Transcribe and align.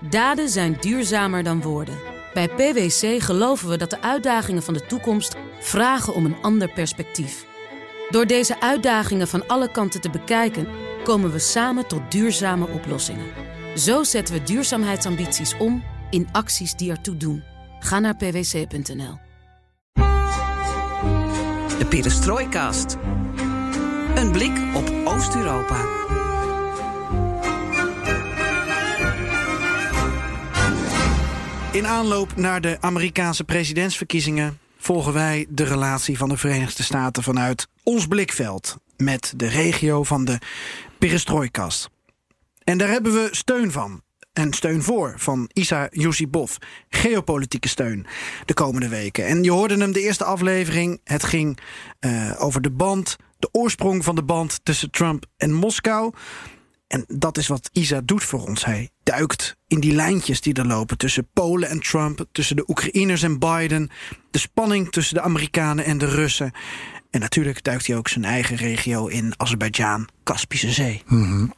Daden 0.00 0.48
zijn 0.48 0.76
duurzamer 0.80 1.42
dan 1.42 1.62
woorden. 1.62 1.98
Bij 2.34 2.48
PwC 2.48 3.22
geloven 3.22 3.68
we 3.68 3.76
dat 3.76 3.90
de 3.90 4.02
uitdagingen 4.02 4.62
van 4.62 4.74
de 4.74 4.86
toekomst 4.86 5.36
vragen 5.60 6.14
om 6.14 6.24
een 6.24 6.36
ander 6.42 6.72
perspectief. 6.72 7.46
Door 8.10 8.26
deze 8.26 8.60
uitdagingen 8.60 9.28
van 9.28 9.46
alle 9.46 9.70
kanten 9.70 10.00
te 10.00 10.10
bekijken, 10.10 10.68
komen 11.04 11.32
we 11.32 11.38
samen 11.38 11.86
tot 11.86 12.10
duurzame 12.10 12.68
oplossingen. 12.68 13.26
Zo 13.76 14.02
zetten 14.02 14.34
we 14.34 14.42
duurzaamheidsambities 14.42 15.56
om 15.56 15.82
in 16.10 16.28
acties 16.32 16.74
die 16.74 16.90
ertoe 16.90 17.16
doen. 17.16 17.42
Ga 17.80 17.98
naar 17.98 18.16
pwc.nl. 18.16 19.18
De 21.78 21.86
Perestroikast. 21.88 22.96
Een 24.14 24.32
blik 24.32 24.58
op 24.74 24.92
Oost-Europa. 25.04 26.07
In 31.72 31.86
aanloop 31.86 32.36
naar 32.36 32.60
de 32.60 32.76
Amerikaanse 32.80 33.44
presidentsverkiezingen 33.44 34.58
volgen 34.78 35.12
wij 35.12 35.46
de 35.48 35.64
relatie 35.64 36.18
van 36.18 36.28
de 36.28 36.36
Verenigde 36.36 36.82
Staten 36.82 37.22
vanuit 37.22 37.68
ons 37.82 38.06
blikveld 38.06 38.76
met 38.96 39.32
de 39.36 39.46
regio 39.46 40.02
van 40.02 40.24
de 40.24 40.38
Perestroikast. 40.98 41.90
En 42.64 42.78
daar 42.78 42.88
hebben 42.88 43.12
we 43.12 43.28
steun 43.30 43.72
van. 43.72 44.02
En 44.32 44.52
steun 44.52 44.82
voor 44.82 45.14
van 45.16 45.50
Isa 45.52 45.86
Yusibov. 45.90 46.56
Geopolitieke 46.88 47.68
steun 47.68 48.06
de 48.44 48.54
komende 48.54 48.88
weken. 48.88 49.26
En 49.26 49.42
je 49.42 49.50
hoorde 49.50 49.76
hem 49.76 49.92
de 49.92 50.02
eerste 50.02 50.24
aflevering. 50.24 51.00
Het 51.04 51.24
ging 51.24 51.58
uh, 52.00 52.32
over 52.38 52.60
de 52.60 52.70
band, 52.70 53.16
de 53.38 53.48
oorsprong 53.52 54.04
van 54.04 54.14
de 54.14 54.24
band 54.24 54.60
tussen 54.62 54.90
Trump 54.90 55.24
en 55.36 55.52
Moskou. 55.52 56.12
En 56.88 57.04
dat 57.08 57.38
is 57.38 57.46
wat 57.46 57.70
Isa 57.72 58.00
doet 58.04 58.24
voor 58.24 58.46
ons. 58.46 58.64
Hij 58.64 58.90
duikt 59.02 59.56
in 59.66 59.80
die 59.80 59.92
lijntjes 59.92 60.40
die 60.40 60.54
er 60.54 60.66
lopen 60.66 60.98
tussen 60.98 61.28
Polen 61.32 61.68
en 61.68 61.80
Trump, 61.80 62.24
tussen 62.32 62.56
de 62.56 62.64
Oekraïners 62.68 63.22
en 63.22 63.38
Biden, 63.38 63.90
de 64.30 64.38
spanning 64.38 64.92
tussen 64.92 65.14
de 65.14 65.20
Amerikanen 65.20 65.84
en 65.84 65.98
de 65.98 66.06
Russen. 66.06 66.52
En 67.10 67.20
natuurlijk 67.20 67.64
duikt 67.64 67.86
hij 67.86 67.96
ook 67.96 68.08
zijn 68.08 68.24
eigen 68.24 68.56
regio 68.56 69.06
in 69.06 69.34
Azerbeidzjan, 69.36 70.08
Kaspische 70.22 70.70
Zee. 70.70 71.02
Mm 71.06 71.22
-hmm. 71.22 71.52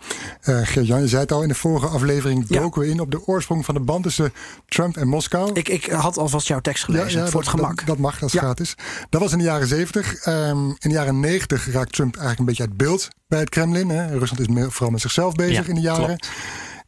uh, 0.44 0.66
jan 0.66 1.00
je 1.00 1.08
zei 1.08 1.22
het 1.22 1.32
al 1.32 1.42
in 1.42 1.48
de 1.48 1.54
vorige 1.54 1.86
aflevering, 1.86 2.46
doken 2.46 2.80
we 2.80 2.88
in 2.88 3.00
op 3.00 3.10
de 3.10 3.26
oorsprong 3.26 3.64
van 3.64 3.74
de 3.74 3.80
band 3.80 4.02
tussen 4.02 4.32
Trump 4.66 4.96
en 4.96 5.08
Moskou. 5.08 5.52
Ik, 5.52 5.68
ik 5.68 5.84
had 5.84 6.18
alvast 6.18 6.46
jouw 6.46 6.60
tekst 6.60 6.84
gelezen, 6.84 7.18
ja, 7.18 7.24
ja, 7.24 7.30
voor 7.30 7.40
het 7.40 7.48
gemak. 7.48 7.76
Dat, 7.76 7.86
dat 7.86 7.98
mag, 7.98 8.18
dat 8.18 8.34
is 8.34 8.40
gratis. 8.40 8.74
Dat 9.08 9.20
was 9.20 9.32
in 9.32 9.38
de 9.38 9.44
jaren 9.44 9.66
70. 9.66 10.26
Um, 10.26 10.68
in 10.68 10.76
de 10.78 10.90
jaren 10.90 11.20
90 11.20 11.72
raakt 11.72 11.92
Trump 11.92 12.16
eigenlijk 12.16 12.38
een 12.38 12.46
beetje 12.46 12.62
uit 12.62 12.76
beeld 12.76 13.08
bij 13.28 13.40
het 13.40 13.48
Kremlin. 13.48 13.88
Hè. 13.88 14.18
Rusland 14.18 14.48
is 14.48 14.66
vooral 14.68 14.90
met 14.90 15.00
zichzelf 15.00 15.34
bezig 15.34 15.68
in 15.68 15.74
de 15.74 15.80
jaren. 15.80 16.26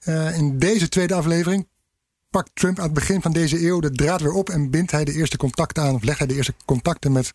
Uh, 0.04 0.36
in 0.38 0.58
deze 0.58 0.88
tweede 0.88 1.14
aflevering 1.14 1.66
pakt 2.33 2.50
Trump 2.55 2.78
aan 2.78 2.84
het 2.84 2.94
begin 2.94 3.22
van 3.22 3.33
deze 3.33 3.66
eeuw 3.66 3.80
de 3.80 3.91
draad 3.91 4.20
weer 4.20 4.33
op 4.33 4.48
en 4.50 4.70
bindt 4.70 4.91
hij 4.91 5.05
de 5.05 5.12
eerste 5.12 5.36
contacten 5.36 5.83
aan, 5.83 5.94
of 5.94 6.02
legt 6.02 6.19
hij 6.19 6.27
de 6.27 6.34
eerste 6.34 6.55
contacten 6.64 7.12
met 7.12 7.33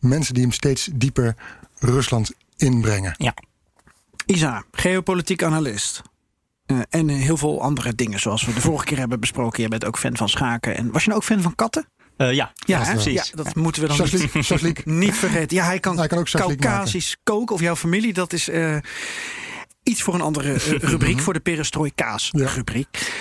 mensen 0.00 0.34
die 0.34 0.42
hem 0.42 0.52
steeds 0.52 0.88
dieper 0.94 1.34
Rusland 1.78 2.32
inbrengen. 2.56 3.14
Ja. 3.18 3.34
Isa, 4.26 4.64
geopolitiek 4.72 5.42
analist. 5.42 6.02
Uh, 6.66 6.78
en 6.88 7.08
heel 7.08 7.36
veel 7.36 7.62
andere 7.62 7.94
dingen, 7.94 8.20
zoals 8.20 8.44
we 8.44 8.52
de 8.52 8.60
vorige 8.60 8.84
keer 8.84 8.98
hebben 8.98 9.20
besproken. 9.20 9.62
Je 9.62 9.68
bent 9.68 9.84
ook 9.84 9.98
fan 9.98 10.16
van 10.16 10.28
schaken. 10.28 10.76
En 10.76 10.90
was 10.90 11.02
je 11.02 11.08
nou 11.08 11.20
ook 11.20 11.26
fan 11.26 11.42
van 11.42 11.54
katten? 11.54 11.88
Uh, 12.16 12.32
ja, 12.32 12.52
ja, 12.66 12.80
ja, 12.84 12.92
precies. 12.92 13.28
Ja, 13.28 13.36
dat 13.42 13.54
moeten 13.54 13.82
we 13.82 13.88
dan 13.88 14.08
niet, 14.62 14.86
niet, 15.04 15.14
vergeten. 15.14 15.56
Ja, 15.56 15.64
hij 15.64 15.80
kan, 15.80 15.98
hij 15.98 16.06
kan 16.06 16.18
ook 16.18 16.30
Caucasisch 16.30 17.16
koken. 17.22 17.54
Of 17.54 17.60
jouw 17.60 17.76
familie, 17.76 18.12
dat 18.12 18.32
is 18.32 18.48
uh, 18.48 18.76
iets 19.82 20.02
voor 20.02 20.14
een 20.14 20.20
andere 20.20 20.52
rubriek. 20.92 21.20
voor 21.20 21.32
de 21.32 21.40
perestroikaas 21.40 22.30
rubriek. 22.32 23.12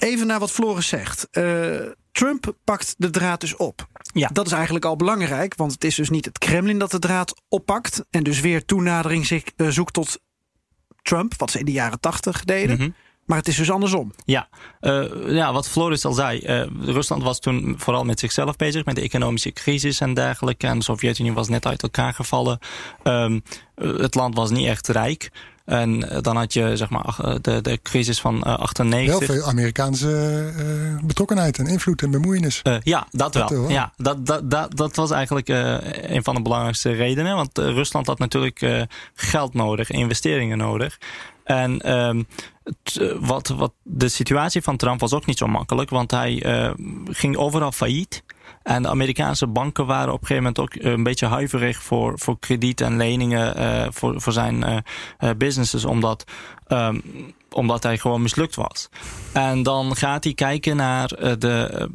Even 0.00 0.26
naar 0.26 0.38
wat 0.38 0.50
Floris 0.50 0.88
zegt. 0.88 1.28
Uh, 1.32 1.80
Trump 2.12 2.54
pakt 2.64 2.94
de 2.98 3.10
draad 3.10 3.40
dus 3.40 3.56
op. 3.56 3.88
Ja. 4.12 4.28
Dat 4.32 4.46
is 4.46 4.52
eigenlijk 4.52 4.84
al 4.84 4.96
belangrijk, 4.96 5.54
want 5.54 5.72
het 5.72 5.84
is 5.84 5.94
dus 5.94 6.10
niet 6.10 6.24
het 6.24 6.38
Kremlin 6.38 6.78
dat 6.78 6.90
de 6.90 6.98
draad 6.98 7.42
oppakt. 7.48 8.04
En 8.10 8.22
dus 8.22 8.40
weer 8.40 8.64
toenadering 8.64 9.26
zich, 9.26 9.44
uh, 9.56 9.68
zoekt 9.68 9.92
tot 9.92 10.20
Trump, 11.02 11.34
wat 11.36 11.50
ze 11.50 11.58
in 11.58 11.64
de 11.64 11.72
jaren 11.72 12.00
tachtig 12.00 12.44
deden. 12.44 12.76
Mm 12.76 12.82
-hmm. 12.82 12.94
Maar 13.30 13.38
het 13.38 13.48
is 13.48 13.56
dus 13.56 13.70
andersom. 13.70 14.12
Ja, 14.24 14.48
uh, 14.80 15.04
ja 15.28 15.52
wat 15.52 15.68
Floris 15.68 16.04
al 16.04 16.12
zei. 16.12 16.40
Uh, 16.40 16.66
Rusland 16.80 17.22
was 17.22 17.40
toen 17.40 17.74
vooral 17.76 18.04
met 18.04 18.20
zichzelf 18.20 18.56
bezig, 18.56 18.84
met 18.84 18.94
de 18.94 19.00
economische 19.00 19.52
crisis 19.52 20.00
en 20.00 20.14
dergelijke. 20.14 20.66
En 20.66 20.78
de 20.78 20.84
Sovjet-Unie 20.84 21.32
was 21.32 21.48
net 21.48 21.66
uit 21.66 21.82
elkaar 21.82 22.14
gevallen. 22.14 22.58
Um, 23.04 23.42
het 23.74 24.14
land 24.14 24.34
was 24.34 24.50
niet 24.50 24.66
echt 24.66 24.88
rijk. 24.88 25.30
En 25.64 26.00
dan 26.22 26.36
had 26.36 26.52
je 26.52 26.76
zeg 26.76 26.90
maar 26.90 27.16
de, 27.40 27.60
de 27.60 27.78
crisis 27.82 28.20
van 28.20 28.34
uh, 28.36 28.54
98. 28.58 29.18
Wel 29.26 29.36
veel 29.36 29.48
Amerikaanse 29.48 30.52
uh, 30.56 31.06
betrokkenheid 31.06 31.58
en 31.58 31.66
invloed 31.66 32.02
en 32.02 32.10
bemoeienis. 32.10 32.60
Uh, 32.62 32.76
ja, 32.82 33.06
dat, 33.10 33.32
dat 33.32 33.50
wel. 33.50 33.60
wel. 33.60 33.70
Ja, 33.70 33.92
dat, 33.96 34.26
dat, 34.26 34.50
dat, 34.50 34.76
dat 34.76 34.96
was 34.96 35.10
eigenlijk 35.10 35.48
uh, 35.48 35.76
een 36.02 36.24
van 36.24 36.34
de 36.34 36.42
belangrijkste 36.42 36.90
redenen. 36.90 37.36
Want 37.36 37.58
Rusland 37.58 38.06
had 38.06 38.18
natuurlijk 38.18 38.86
geld 39.14 39.54
nodig, 39.54 39.90
investeringen 39.90 40.58
nodig. 40.58 40.98
En 41.50 41.92
um, 41.92 42.26
wat, 43.20 43.48
wat 43.48 43.72
de 43.82 44.08
situatie 44.08 44.62
van 44.62 44.76
Trump 44.76 45.00
was 45.00 45.12
ook 45.12 45.26
niet 45.26 45.38
zo 45.38 45.46
makkelijk, 45.46 45.90
want 45.90 46.10
hij 46.10 46.46
uh, 46.46 46.70
ging 47.04 47.36
overal 47.36 47.72
failliet. 47.72 48.22
En 48.62 48.82
de 48.82 48.88
Amerikaanse 48.88 49.46
banken 49.46 49.86
waren 49.86 50.12
op 50.12 50.20
een 50.20 50.26
gegeven 50.26 50.52
moment 50.52 50.58
ook 50.58 50.92
een 50.92 51.02
beetje 51.02 51.26
huiverig 51.26 51.82
voor, 51.82 52.18
voor 52.18 52.38
krediet 52.38 52.80
en 52.80 52.96
leningen 52.96 53.60
uh, 53.60 53.86
voor, 53.90 54.20
voor 54.20 54.32
zijn 54.32 54.84
businesses, 55.36 55.84
omdat, 55.84 56.24
um, 56.68 57.02
omdat 57.50 57.82
hij 57.82 57.98
gewoon 57.98 58.22
mislukt 58.22 58.54
was. 58.54 58.88
En 59.32 59.62
dan 59.62 59.96
gaat 59.96 60.24
hij 60.24 60.34
kijken 60.34 60.76
naar 60.76 61.08
de 61.38 61.88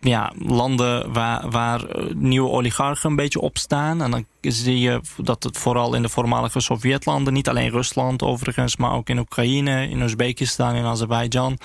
ja, 0.00 0.32
landen 0.38 1.12
waar, 1.12 1.50
waar 1.50 1.84
nieuwe 2.14 2.50
oligarchen 2.50 3.10
een 3.10 3.16
beetje 3.16 3.40
opstaan. 3.40 4.02
En 4.02 4.10
dan 4.10 4.26
zie 4.42 4.80
je 4.80 5.00
dat 5.16 5.42
het 5.42 5.58
vooral 5.58 5.94
in 5.94 6.02
de 6.02 6.08
voormalige 6.08 6.60
Sovjetlanden, 6.60 7.32
niet 7.32 7.48
alleen 7.48 7.70
Rusland 7.70 8.22
overigens, 8.22 8.76
maar 8.76 8.92
ook 8.92 9.08
in 9.08 9.18
Oekraïne, 9.18 9.88
in 9.88 10.02
Oezbekistan, 10.02 10.74
in 10.74 10.84
Azerbeidzjan. 10.84 11.58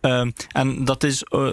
Um, 0.00 0.32
en 0.48 0.84
dat 0.84 1.04
is 1.04 1.24
uh, 1.30 1.50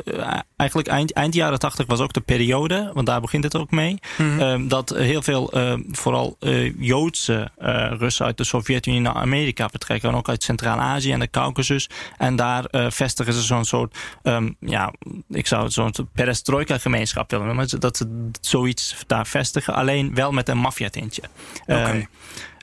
eigenlijk 0.55 0.89
eind, 0.89 1.13
eind 1.13 1.33
jaren 1.33 1.59
tachtig 1.59 1.85
was 1.85 1.99
ook 1.99 2.13
de 2.13 2.21
periode, 2.21 2.91
want 2.93 3.07
daar 3.07 3.21
begint 3.21 3.43
het 3.43 3.57
ook 3.57 3.71
mee, 3.71 3.99
mm 4.17 4.29
-hmm. 4.29 4.39
um, 4.39 4.67
dat 4.67 4.89
heel 4.89 5.21
veel, 5.21 5.57
uh, 5.57 5.73
vooral 5.91 6.35
uh, 6.39 6.73
Joodse 6.79 7.51
Russen 7.99 8.25
uit 8.25 8.37
de 8.37 8.43
Sovjet-Unie 8.43 8.99
naar 8.99 9.13
Amerika 9.13 9.69
vertrekken, 9.69 10.09
en 10.09 10.15
ook 10.15 10.29
uit 10.29 10.43
Centraal-Azië 10.43 11.11
en 11.11 11.19
de 11.19 11.29
Caucasus. 11.29 11.89
En 12.17 12.35
daar 12.35 12.65
vestigen 12.71 13.33
ze 13.33 13.41
zo'n 13.41 13.65
soort, 13.65 13.97
um, 14.23 14.55
ja, 14.59 14.93
ik 15.29 15.47
zou 15.47 15.63
het 15.63 15.73
zo'n 15.73 15.93
perestroika-gemeenschap 16.13 17.31
willen 17.31 17.45
noemen, 17.45 17.79
dat 17.79 17.97
ze 17.97 18.29
zoiets 18.41 18.95
daar 19.07 19.27
vestigen, 19.27 19.73
alleen 19.73 20.15
wel 20.15 20.31
met 20.31 20.49
een 20.49 20.57
maffiatintje. 20.69 21.21
Okay. 21.65 21.95
Um, 21.95 22.07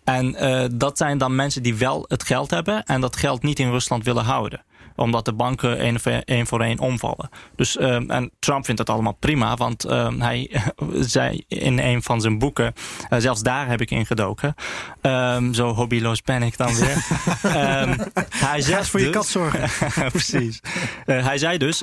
en 0.04 0.36
uh, 0.40 0.64
dat 0.72 0.98
zijn 0.98 1.18
dan 1.18 1.34
mensen 1.34 1.62
die 1.62 1.74
wel 1.74 2.04
het 2.08 2.24
geld 2.24 2.50
hebben 2.50 2.84
en 2.84 3.00
dat 3.00 3.16
geld 3.16 3.42
niet 3.42 3.58
in 3.58 3.70
Rusland 3.70 4.04
willen 4.04 4.24
houden 4.24 4.64
omdat 4.96 5.24
de 5.24 5.32
banken 5.32 6.00
één 6.24 6.46
voor 6.46 6.60
één 6.60 6.78
omvallen. 6.78 7.30
Dus, 7.56 7.76
uh, 7.76 8.10
en 8.10 8.30
Trump 8.38 8.64
vindt 8.64 8.80
dat 8.80 8.94
allemaal 8.94 9.12
prima, 9.12 9.56
want 9.56 9.86
uh, 9.86 10.08
hij 10.18 10.62
zei 11.00 11.44
in 11.48 11.78
een 11.78 12.02
van 12.02 12.20
zijn 12.20 12.38
boeken, 12.38 12.72
uh, 13.10 13.18
zelfs 13.18 13.42
daar 13.42 13.68
heb 13.68 13.80
ik 13.80 13.90
in 13.90 14.06
gedoken, 14.06 14.54
um, 15.02 15.54
zo 15.54 15.74
hobbyloos 15.74 16.22
ben 16.22 16.42
ik 16.42 16.56
dan 16.56 16.74
weer. 16.74 17.04
um, 17.44 17.96
hij 18.48 18.60
zegt 18.60 18.88
voor 18.88 19.00
dus, 19.00 19.08
je 19.08 19.14
kat 19.14 19.26
zorgen. 19.26 19.70
precies. 20.10 20.60
hij 21.04 21.38
zei 21.38 21.58
dus, 21.58 21.82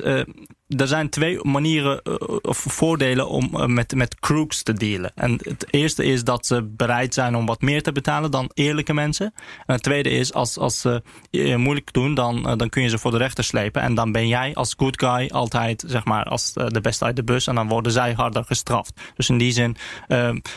er 0.76 0.86
zijn 0.86 1.08
twee 1.08 1.38
manieren 1.42 2.00
uh, 2.04 2.14
of 2.42 2.58
voordelen 2.68 3.28
om 3.28 3.50
uh, 3.54 3.66
met, 3.66 3.94
met 3.94 4.20
crooks 4.20 4.62
te 4.62 4.72
dealen. 4.72 5.12
En 5.14 5.38
het 5.42 5.66
eerste 5.70 6.04
is 6.04 6.24
dat 6.24 6.46
ze 6.46 6.62
bereid 6.62 7.14
zijn 7.14 7.36
om 7.36 7.46
wat 7.46 7.60
meer 7.60 7.82
te 7.82 7.92
betalen 7.92 8.30
dan 8.30 8.50
eerlijke 8.54 8.94
mensen. 8.94 9.34
En 9.66 9.74
het 9.74 9.82
tweede 9.82 10.10
is, 10.10 10.32
als, 10.32 10.58
als 10.58 10.80
ze 10.80 11.02
uh, 11.30 11.56
moeilijk 11.56 11.92
doen, 11.92 12.14
dan, 12.14 12.42
dan 12.56 12.68
kun 12.68 12.82
je 12.82 12.88
ze 12.88 12.98
voor 12.98 13.10
de 13.10 13.16
rechter 13.16 13.44
slepen. 13.44 13.82
En 13.82 13.94
dan 13.94 14.12
ben 14.12 14.28
jij 14.28 14.54
als 14.54 14.74
good 14.76 15.00
guy 15.00 15.28
altijd 15.28 15.84
zeg 15.86 16.04
maar, 16.04 16.24
als 16.24 16.52
de 16.52 16.80
beste 16.82 17.04
uit 17.04 17.16
de 17.16 17.24
bus. 17.24 17.46
En 17.46 17.54
dan 17.54 17.68
worden 17.68 17.92
zij 17.92 18.12
harder 18.12 18.44
gestraft. 18.44 19.00
Dus 19.14 19.28
in 19.28 19.38
die 19.38 19.52
zin 19.52 19.76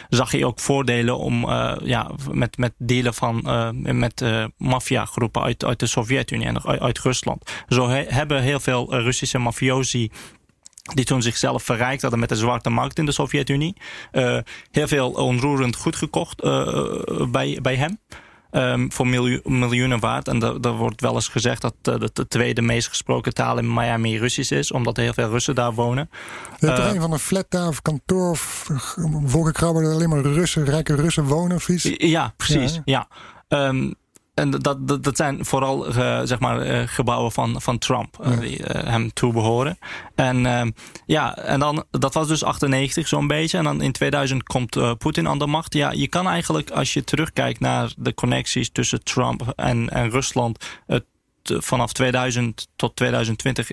zag 0.09 0.31
je 0.31 0.45
ook 0.45 0.59
voordelen 0.59 1.17
om 1.17 1.49
ja, 1.83 2.11
met, 2.31 2.57
met 2.57 2.73
dealen 2.77 3.13
van 3.13 3.41
met 3.81 4.23
maffiagroepen 4.57 5.41
uit, 5.41 5.65
uit 5.65 5.79
de 5.79 5.87
Sovjet-Unie 5.87 6.47
en 6.47 6.65
uit, 6.65 6.99
Rusland. 6.99 7.51
Zo 7.67 7.89
he, 7.89 8.03
hebben 8.07 8.41
heel 8.41 8.59
veel 8.59 8.95
Russische 8.95 9.37
mafiosi 9.37 10.06
die 10.93 11.05
toen 11.05 11.21
zichzelf 11.21 11.63
verrijkt 11.63 12.01
hadden 12.01 12.19
met 12.19 12.29
de 12.29 12.35
zwarte 12.35 12.69
markt 12.69 12.99
in 12.99 13.05
de 13.05 13.11
Sovjet-Unie. 13.11 13.75
Uh, 14.11 14.37
heel 14.71 14.87
veel 14.87 15.11
onroerend 15.11 15.75
goed 15.75 15.95
gekocht 15.95 16.43
uh, 16.43 17.27
bij, 17.31 17.59
bij 17.61 17.75
hem. 17.75 17.99
Um, 18.51 18.91
voor 18.91 19.07
miljoen, 19.07 19.41
miljoenen 19.59 19.99
waard. 19.99 20.27
En 20.27 20.41
er 20.61 20.71
wordt 20.71 21.01
wel 21.01 21.13
eens 21.13 21.27
gezegd 21.27 21.61
dat 21.61 21.73
de, 21.81 22.09
de, 22.13 22.27
tweede 22.27 22.61
meest 22.61 22.87
gesproken 22.87 23.33
taal 23.33 23.57
in 23.57 23.73
Miami 23.73 24.17
Russisch 24.17 24.51
is, 24.51 24.71
omdat 24.71 24.97
er 24.97 25.03
heel 25.03 25.13
veel 25.13 25.29
Russen 25.29 25.55
daar 25.55 25.73
wonen. 25.73 26.09
Je 26.59 26.65
hebt 26.65 26.79
er 26.79 26.85
een 26.85 27.01
van 27.01 27.11
een 27.11 27.19
flat 27.19 27.45
daar 27.49 27.67
of 27.67 27.81
kantoor 27.81 28.29
of 28.29 28.67
wolkenkrabber 29.11 29.85
alleen 29.85 30.09
maar 30.09 30.21
Russen, 30.21 30.65
rijke 30.65 30.95
Russen 30.95 31.23
wonen 31.23 31.55
of 31.55 31.69
iets? 31.69 31.89
Ja, 31.97 32.33
precies. 32.37 32.79
Ja. 32.85 33.07
ja. 33.47 33.67
Um, 33.67 33.95
en 34.37 34.49
dat, 34.49 34.87
dat, 34.87 35.03
dat 35.03 35.17
zijn 35.17 35.45
vooral 35.45 35.87
uh, 35.87 36.21
zeg 36.23 36.39
maar, 36.39 36.67
uh, 36.67 36.81
gebouwen 36.85 37.31
van, 37.31 37.61
van 37.61 37.77
Trump 37.77 38.17
uh, 38.21 38.31
ja. 38.31 38.39
die 38.39 38.59
hem 38.65 39.13
toebehoren. 39.13 39.77
En 40.15 40.73
ja, 41.05 41.37
en 41.37 41.59
dan, 41.59 41.83
dat 41.91 42.13
was 42.13 42.27
dus 42.27 42.43
98 42.43 43.07
zo'n 43.07 43.27
beetje. 43.27 43.57
En 43.57 43.63
dan 43.63 43.81
in 43.81 43.91
2000 43.91 44.43
komt 44.43 44.97
Poetin 44.97 45.27
aan 45.27 45.39
de 45.39 45.47
macht. 45.47 45.73
Ja, 45.73 45.91
je 45.91 46.07
kan 46.07 46.27
eigenlijk, 46.27 46.69
als 46.69 46.93
je 46.93 47.03
terugkijkt 47.03 47.59
naar 47.59 47.93
de 47.97 48.13
connecties 48.13 48.69
tussen 48.71 49.03
Trump 49.03 49.53
en, 49.55 49.89
en 49.89 50.09
Rusland, 50.09 50.65
vanaf 51.43 51.93
2000 51.93 52.67
tot 52.75 52.95
2020 52.95 53.69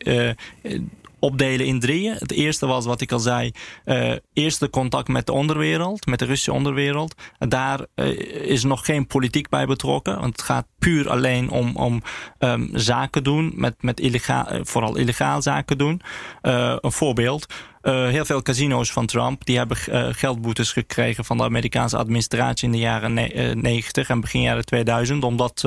opdelen 1.24 1.66
in 1.66 1.80
drieën. 1.80 2.14
Het 2.18 2.32
eerste 2.32 2.66
was 2.66 2.84
wat 2.84 3.00
ik 3.00 3.12
al 3.12 3.18
zei, 3.18 3.50
uh, 3.84 4.12
eerste 4.32 4.70
contact 4.70 5.08
met 5.08 5.26
de 5.26 5.32
onderwereld, 5.32 6.06
met 6.06 6.18
de 6.18 6.24
Russische 6.24 6.52
onderwereld. 6.52 7.14
Daar 7.38 7.80
uh, 7.94 8.06
is 8.50 8.64
nog 8.64 8.84
geen 8.84 9.06
politiek 9.06 9.48
bij 9.48 9.66
betrokken, 9.66 10.20
want 10.20 10.32
het 10.32 10.42
gaat 10.42 10.66
puur 10.78 11.10
alleen 11.10 11.50
om, 11.50 11.76
om 11.76 12.02
um, 12.38 12.70
zaken 12.72 13.24
doen, 13.24 13.52
met, 13.54 13.82
met 13.82 14.00
illegaal, 14.00 14.46
eh, 14.46 14.60
vooral 14.62 14.96
illegaal 14.96 15.42
zaken 15.42 15.78
doen. 15.78 16.00
Een 16.42 16.92
voorbeeld. 16.92 17.46
Heel 17.82 18.24
veel 18.24 18.42
casino's 18.42 18.92
van 18.92 19.06
Trump 19.06 19.44
die 19.44 19.56
hebben 19.56 19.76
geldboetes 20.14 20.72
gekregen 20.72 21.24
van 21.24 21.36
de 21.36 21.42
Amerikaanse 21.42 21.96
administratie 21.96 22.66
in 22.66 22.72
de 22.72 22.78
jaren 22.78 23.14
90 23.60 24.08
en 24.08 24.20
begin 24.20 24.40
jaren 24.40 24.64
2000, 24.64 25.24
omdat 25.24 25.64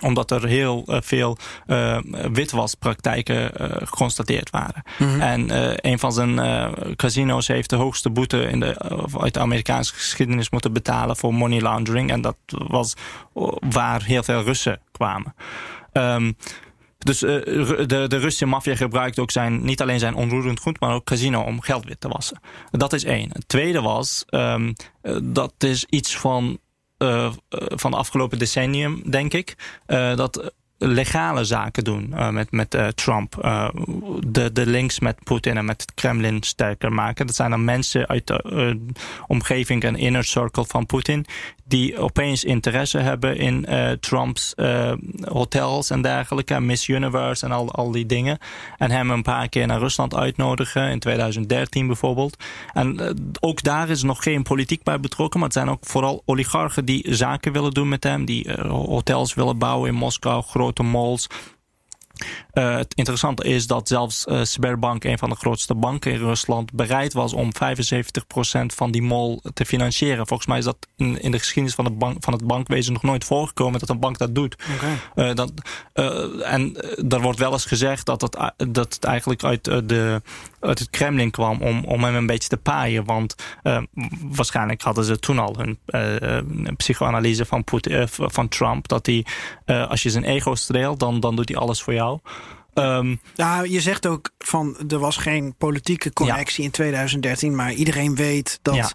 omdat 0.00 0.30
er 0.30 0.46
heel 0.46 0.84
uh, 0.86 0.96
veel 1.00 1.36
uh, 1.66 1.98
witwaspraktijken 2.32 3.50
uh, 3.60 3.66
geconstateerd 3.70 4.50
waren. 4.50 4.82
Mm 4.98 5.08
-hmm. 5.08 5.20
En 5.20 5.46
een 5.88 5.98
van 5.98 6.12
zijn 6.12 6.40
casino's 6.96 7.46
heeft 7.46 7.70
de 7.70 7.76
hoogste 7.76 8.10
boete 8.10 8.42
in 8.42 8.60
de, 8.60 8.76
uit 9.20 9.34
de 9.34 9.40
Amerikaanse 9.40 9.94
geschiedenis 9.94 10.50
moeten 10.50 10.72
betalen 10.72 11.16
voor 11.16 11.34
money 11.34 11.60
laundering. 11.60 12.10
En 12.10 12.20
dat 12.20 12.36
was 12.46 12.94
waar 13.60 14.02
heel 14.02 14.22
veel 14.22 14.42
Russen 14.42 14.80
kwamen. 14.92 15.34
Um, 15.92 16.36
dus 16.98 17.18
de, 17.18 17.84
de 17.86 18.16
Russische 18.16 18.46
maffia 18.46 18.76
gebruikt 18.76 19.18
ook 19.18 19.30
zijn, 19.30 19.64
niet 19.64 19.82
alleen 19.82 19.98
zijn 19.98 20.14
onroerend 20.14 20.60
goed, 20.60 20.80
maar 20.80 20.94
ook 20.94 21.04
casino 21.04 21.42
om 21.42 21.60
geld 21.60 21.84
wit 21.84 22.00
te 22.00 22.08
wassen. 22.08 22.40
Dat 22.70 22.92
is 22.92 23.04
één. 23.04 23.30
Het 23.32 23.48
tweede 23.48 23.80
was, 23.80 24.24
um, 24.30 24.74
dat 25.22 25.54
is 25.58 25.84
iets 25.88 26.16
van 26.16 26.58
van 27.76 27.90
de 27.90 27.96
afgelopen 27.96 28.38
decennium, 28.38 29.10
denk 29.10 29.32
ik. 29.32 29.80
Uh, 29.86 30.16
dat 30.16 30.52
legale 30.86 31.44
zaken 31.44 31.84
doen 31.84 32.10
uh, 32.12 32.28
met, 32.28 32.50
met 32.50 32.74
uh, 32.74 32.86
Trump. 32.86 33.36
Uh, 33.44 33.68
de, 34.26 34.52
de 34.52 34.66
links 34.66 35.00
met 35.00 35.24
Poetin 35.24 35.56
en 35.56 35.64
met 35.64 35.80
het 35.80 35.94
Kremlin 35.94 36.42
sterker 36.42 36.92
maken. 36.92 37.26
Dat 37.26 37.34
zijn 37.34 37.50
dan 37.50 37.64
mensen 37.64 38.06
uit 38.06 38.26
de 38.26 38.78
omgeving 39.26 39.84
en 39.84 39.96
inner 39.96 40.24
circle 40.24 40.64
van 40.64 40.86
Poetin 40.86 41.26
die 41.64 41.98
opeens 41.98 42.44
interesse 42.44 42.98
hebben 42.98 43.36
in 43.36 43.66
Trumps 44.00 44.54
hotels 45.24 45.90
en 45.90 46.02
dergelijke, 46.02 46.60
Miss 46.60 46.88
Universe 46.88 47.44
en 47.44 47.52
al, 47.52 47.72
al 47.72 47.90
die 47.90 48.06
dingen. 48.06 48.38
En 48.78 48.90
hem 48.90 49.10
een 49.10 49.22
paar 49.22 49.48
keer 49.48 49.66
naar 49.66 49.78
Rusland 49.78 50.14
uitnodigen, 50.14 50.90
in 50.90 50.98
2013 50.98 51.86
bijvoorbeeld. 51.86 52.36
En 52.72 53.16
ook 53.40 53.62
daar 53.62 53.88
is 53.88 54.02
nog 54.02 54.22
geen 54.22 54.42
politiek 54.42 54.82
bij 54.82 55.00
betrokken, 55.00 55.40
maar 55.40 55.48
het 55.48 55.58
zijn 55.58 55.70
ook 55.70 55.86
vooral 55.86 56.22
oligarchen 56.24 56.84
die 56.84 57.14
zaken 57.14 57.52
willen 57.52 57.72
doen 57.72 57.88
met 57.88 58.04
hem, 58.04 58.24
die 58.24 58.52
hotels 58.68 59.34
willen 59.34 59.58
bouwen 59.58 59.88
in 59.88 59.94
Moskou, 59.96 60.42
grote 60.74 60.82
malls. 60.82 61.26
Uh, 62.52 62.76
het 62.76 62.94
interessante 62.94 63.44
is 63.44 63.66
dat 63.66 63.88
zelfs 63.88 64.26
uh, 64.26 64.44
Sberbank, 64.44 65.04
een 65.04 65.18
van 65.18 65.28
de 65.28 65.36
grootste 65.36 65.74
banken 65.74 66.12
in 66.12 66.18
Rusland, 66.18 66.72
bereid 66.72 67.12
was 67.12 67.32
om 67.32 67.50
75% 67.52 67.56
van 68.66 68.90
die 68.90 69.02
mol 69.02 69.42
te 69.54 69.64
financieren. 69.64 70.26
Volgens 70.26 70.48
mij 70.48 70.58
is 70.58 70.64
dat 70.64 70.76
in, 70.96 71.20
in 71.20 71.30
de 71.30 71.38
geschiedenis 71.38 71.74
van, 71.74 71.84
de 71.84 71.90
bank, 71.90 72.16
van 72.20 72.32
het 72.32 72.46
bankwezen 72.46 72.92
nog 72.92 73.02
nooit 73.02 73.24
voorgekomen 73.24 73.80
dat 73.80 73.88
een 73.88 74.00
bank 74.00 74.18
dat 74.18 74.34
doet. 74.34 74.56
Okay. 74.74 75.28
Uh, 75.30 75.34
dat, 75.34 75.52
en 76.42 76.76
er 77.08 77.20
wordt 77.20 77.38
wel 77.38 77.52
eens 77.52 77.64
gezegd 77.66 78.06
dat 78.06 78.20
het, 78.20 78.52
dat 78.56 78.94
het 78.94 79.04
eigenlijk 79.04 79.44
uit, 79.44 79.64
de, 79.64 80.22
uit 80.64 80.78
het 80.78 80.90
Kremlin 80.90 81.30
kwam 81.30 81.62
om, 81.62 81.84
om 81.84 82.04
hem 82.04 82.14
een 82.14 82.26
beetje 82.26 82.48
te 82.48 82.56
paaien. 82.56 83.04
Want 83.04 83.34
waarschijnlijk 84.20 84.82
hadden 84.82 85.04
ze 85.04 85.18
toen 85.18 85.38
al 85.38 85.56
hun 85.58 85.78
psychoanalyse 86.76 87.44
van, 87.44 87.64
Putin, 87.64 88.08
van 88.08 88.48
Trump. 88.48 88.88
Dat 88.88 89.06
hij, 89.06 89.26
als 89.88 90.02
je 90.02 90.10
zijn 90.10 90.24
ego 90.24 90.54
streelt, 90.54 91.00
dan, 91.00 91.20
dan 91.20 91.36
doet 91.36 91.48
hij 91.48 91.58
alles 91.58 91.82
voor 91.82 91.94
jou. 91.94 92.18
Um, 92.74 93.20
ja, 93.34 93.62
je 93.62 93.80
zegt 93.80 94.06
ook 94.06 94.30
van 94.38 94.76
er 94.88 94.98
was 94.98 95.16
geen 95.16 95.54
politieke 95.58 96.12
connectie 96.12 96.60
ja. 96.60 96.64
in 96.64 96.70
2013, 96.70 97.54
maar 97.54 97.72
iedereen 97.72 98.14
weet 98.14 98.58
dat 98.62 98.74
ja. 98.74 98.90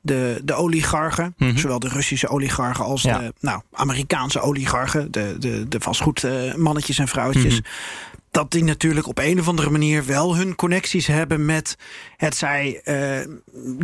de, 0.00 0.40
de 0.44 0.54
oligarchen, 0.54 1.34
mm 1.36 1.48
-hmm. 1.48 1.58
zowel 1.58 1.78
de 1.78 1.88
Russische 1.88 2.28
oligarchen 2.28 2.84
als 2.84 3.02
ja. 3.02 3.18
de 3.18 3.32
nou, 3.40 3.62
Amerikaanse 3.72 4.40
oligarchen, 4.40 5.12
de, 5.12 5.36
de, 5.38 5.68
de 5.68 5.80
vastgoedmannetjes 5.80 6.98
en 6.98 7.08
vrouwtjes, 7.08 7.44
mm 7.44 7.64
-hmm 7.64 8.06
dat 8.30 8.50
die 8.50 8.64
natuurlijk 8.64 9.06
op 9.06 9.18
een 9.18 9.40
of 9.40 9.48
andere 9.48 9.70
manier 9.70 10.06
wel 10.06 10.36
hun 10.36 10.54
connecties 10.54 11.06
hebben 11.06 11.44
met 11.44 11.76
het 12.16 12.36
zij 12.36 12.80
uh, 12.84 13.34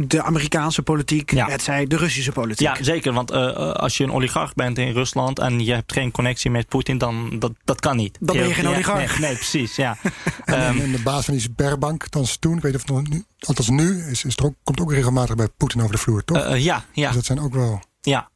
de 0.06 0.22
Amerikaanse 0.22 0.82
politiek, 0.82 1.30
ja. 1.30 1.48
het 1.48 1.62
zij 1.62 1.86
de 1.86 1.96
Russische 1.96 2.32
politiek. 2.32 2.66
Ja, 2.66 2.82
zeker. 2.82 3.12
Want 3.12 3.32
uh, 3.32 3.72
als 3.72 3.96
je 3.96 4.04
een 4.04 4.12
oligarch 4.12 4.54
bent 4.54 4.78
in 4.78 4.92
Rusland 4.92 5.38
en 5.38 5.64
je 5.64 5.72
hebt 5.72 5.92
geen 5.92 6.10
connectie 6.10 6.50
met 6.50 6.68
Poetin, 6.68 6.98
dan 6.98 7.38
dat, 7.38 7.52
dat 7.64 7.80
kan 7.80 7.96
niet. 7.96 8.16
Dan 8.20 8.36
ben 8.36 8.48
je 8.48 8.54
geen 8.54 8.68
oligarch. 8.68 9.18
Nee, 9.18 9.28
nee 9.28 9.36
precies. 9.36 9.76
Ja. 9.76 9.96
en, 10.44 10.92
de 10.92 11.02
baas 11.02 11.24
van 11.24 11.34
die 11.34 11.42
Sberbank, 11.42 12.10
dan 12.10 12.26
toen, 12.40 12.56
ik 12.56 12.62
weet 12.62 12.74
of 12.74 12.88
het 12.88 13.08
nu, 13.08 13.24
althans 13.38 13.68
nu, 13.68 14.10
is, 14.10 14.24
is 14.24 14.36
er 14.36 14.44
ook, 14.44 14.54
komt 14.62 14.80
ook 14.80 14.92
regelmatig 14.92 15.34
bij 15.34 15.48
Poetin 15.56 15.80
over 15.80 15.92
de 15.92 15.98
vloer, 15.98 16.24
toch? 16.24 16.36
Uh, 16.36 16.64
ja, 16.64 16.84
ja. 16.92 17.06
Dus 17.06 17.16
dat 17.16 17.24
zijn 17.24 17.40
ook 17.40 17.54
wel. 17.54 17.82
Ja, 18.00 18.28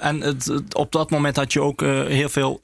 en 0.00 0.20
het, 0.20 0.44
het, 0.44 0.74
op 0.74 0.92
dat 0.92 1.10
moment 1.10 1.36
had 1.36 1.52
je 1.52 1.60
ook 1.60 1.80
heel 1.80 2.28
veel 2.28 2.60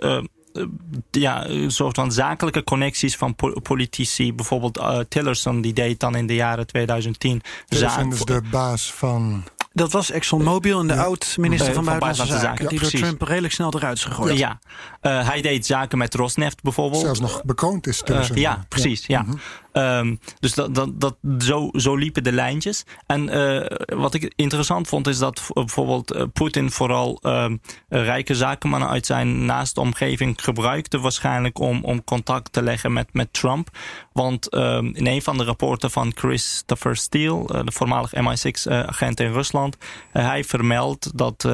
ja, 1.10 1.46
een 1.46 1.70
soort 1.70 1.96
van 1.96 2.12
zakelijke 2.12 2.64
connecties 2.64 3.16
van 3.16 3.36
politici. 3.62 4.34
Bijvoorbeeld 4.34 4.78
uh, 4.78 4.98
Tillerson, 5.08 5.60
die 5.60 5.72
deed 5.72 6.00
dan 6.00 6.14
in 6.14 6.26
de 6.26 6.34
jaren 6.34 6.66
2010. 6.66 7.42
Tillerson 7.66 8.12
is 8.12 8.20
de 8.20 8.42
baas 8.50 8.92
van... 8.92 9.44
Dat 9.72 9.92
was 9.92 10.10
ExxonMobil 10.10 10.80
en 10.80 10.86
de 10.86 10.94
ja. 10.94 11.02
oud-minister 11.02 11.74
van, 11.74 11.84
van 11.84 11.98
Buitenlandse 11.98 12.38
Zaken. 12.38 12.68
Die 12.68 12.78
precies. 12.78 13.00
door 13.00 13.08
Trump 13.08 13.28
redelijk 13.28 13.54
snel 13.54 13.74
eruit 13.74 13.96
is 13.96 14.04
gegooid. 14.04 14.38
Ja, 14.38 14.58
uh, 15.02 15.28
hij 15.28 15.40
deed 15.40 15.66
zaken 15.66 15.98
met 15.98 16.14
Rosneft 16.14 16.62
bijvoorbeeld. 16.62 17.02
Zelfs 17.02 17.20
nog 17.20 17.44
bekroond 17.44 17.86
is 17.86 18.02
Tillerson. 18.02 18.36
Uh, 18.36 18.42
ja, 18.42 18.64
precies. 18.68 19.06
Ja. 19.06 19.22
Mm 19.22 19.28
-hmm. 19.28 19.40
Um, 19.78 20.20
dus 20.40 20.54
dat, 20.54 20.74
dat, 20.74 21.00
dat, 21.00 21.16
zo, 21.38 21.68
zo 21.72 21.96
liepen 21.96 22.24
de 22.24 22.32
lijntjes. 22.32 22.84
En 23.06 23.36
uh, 23.36 23.66
wat 23.98 24.14
ik 24.14 24.32
interessant 24.36 24.88
vond 24.88 25.06
is 25.06 25.18
dat 25.18 25.50
bijvoorbeeld 25.52 26.14
uh, 26.14 26.22
Poetin 26.32 26.70
vooral 26.70 27.20
uh, 27.22 27.46
rijke 27.88 28.34
zakenmannen 28.34 28.88
uit 28.88 29.06
zijn 29.06 29.44
naaste 29.44 29.80
omgeving 29.80 30.42
gebruikte 30.42 30.98
waarschijnlijk 31.00 31.58
om, 31.58 31.84
om 31.84 32.04
contact 32.04 32.52
te 32.52 32.62
leggen 32.62 32.92
met, 32.92 33.08
met 33.12 33.32
Trump. 33.32 33.68
Want 34.12 34.54
um, 34.54 34.94
in 34.94 35.06
een 35.06 35.22
van 35.22 35.36
de 35.36 35.44
rapporten 35.44 35.90
van 35.90 36.12
Christopher 36.14 36.96
Steele, 36.96 37.64
de 37.64 37.72
voormalig 37.72 38.14
MI6-agent 38.14 39.20
in 39.20 39.32
Rusland, 39.32 39.76
hij 40.12 40.44
vermeldt 40.44 41.18
dat, 41.18 41.48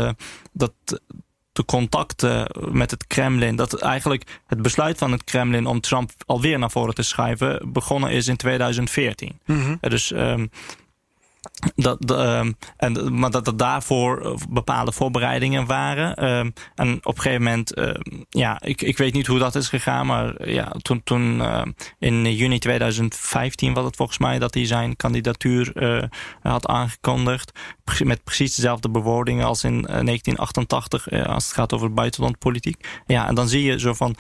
dat 0.53 0.73
de 1.55 1.65
contacten 1.65 2.47
met 2.71 2.91
het 2.91 3.07
Kremlin, 3.07 3.57
dat 3.57 3.81
eigenlijk 3.81 4.41
het 4.47 4.63
besluit 4.63 4.99
van 4.99 5.13
het 5.13 5.25
Kremlin 5.25 5.67
om 5.67 5.81
Trump 5.81 6.11
alweer 6.27 6.59
naar 6.59 6.71
voren 6.71 6.95
te 6.95 7.03
schuiven 7.03 7.73
begonnen 7.73 8.11
is 8.11 8.29
in 8.29 8.37
2014. 8.37 9.39
Mm 9.47 9.63
-hmm. 9.63 9.79
Dus 9.81 10.11
um, 10.11 10.51
dat, 11.77 12.11
uh, 12.11 12.39
en, 12.77 13.19
maar 13.19 13.31
dat 13.31 13.47
er 13.47 13.57
daarvoor 13.57 14.39
bepaalde 14.51 14.93
voorbereidingen 14.93 15.67
waren. 15.67 16.25
Uh, 16.25 16.39
en 16.75 16.97
op 17.03 17.17
een 17.17 17.23
gegeven 17.23 17.43
moment, 17.43 17.79
uh, 17.79 17.95
ja, 18.29 18.61
ik, 18.63 18.83
ik 18.83 18.99
weet 18.99 19.13
niet 19.13 19.27
hoe 19.27 19.39
dat 19.39 19.55
is 19.55 19.69
gegaan, 19.69 20.07
maar 20.07 20.51
ja, 20.51 20.73
toen, 20.83 21.03
toen 21.05 21.43
in 21.99 22.35
juni 22.35 22.59
2015 22.59 23.75
was 23.75 23.85
het 23.85 23.97
volgens 23.97 24.19
mij 24.19 24.39
dat 24.39 24.55
hij 24.55 24.67
zijn 24.67 24.97
kandidatuur 24.97 25.73
had 26.43 26.67
aangekondigd. 26.67 27.53
Met 28.05 28.25
precies 28.25 28.55
dezelfde 28.55 28.91
bewoordingen 28.91 29.47
als 29.47 29.65
in 29.65 29.83
1988, 29.83 31.11
als 31.11 31.45
het 31.45 31.55
gaat 31.55 31.73
over 31.73 31.93
buitenlandpolitiek. 31.93 33.03
Ja, 33.07 33.29
en 33.29 33.35
dan 33.35 33.49
zie 33.49 33.63
je 33.63 33.79
zo 33.79 33.95
van 33.95 34.17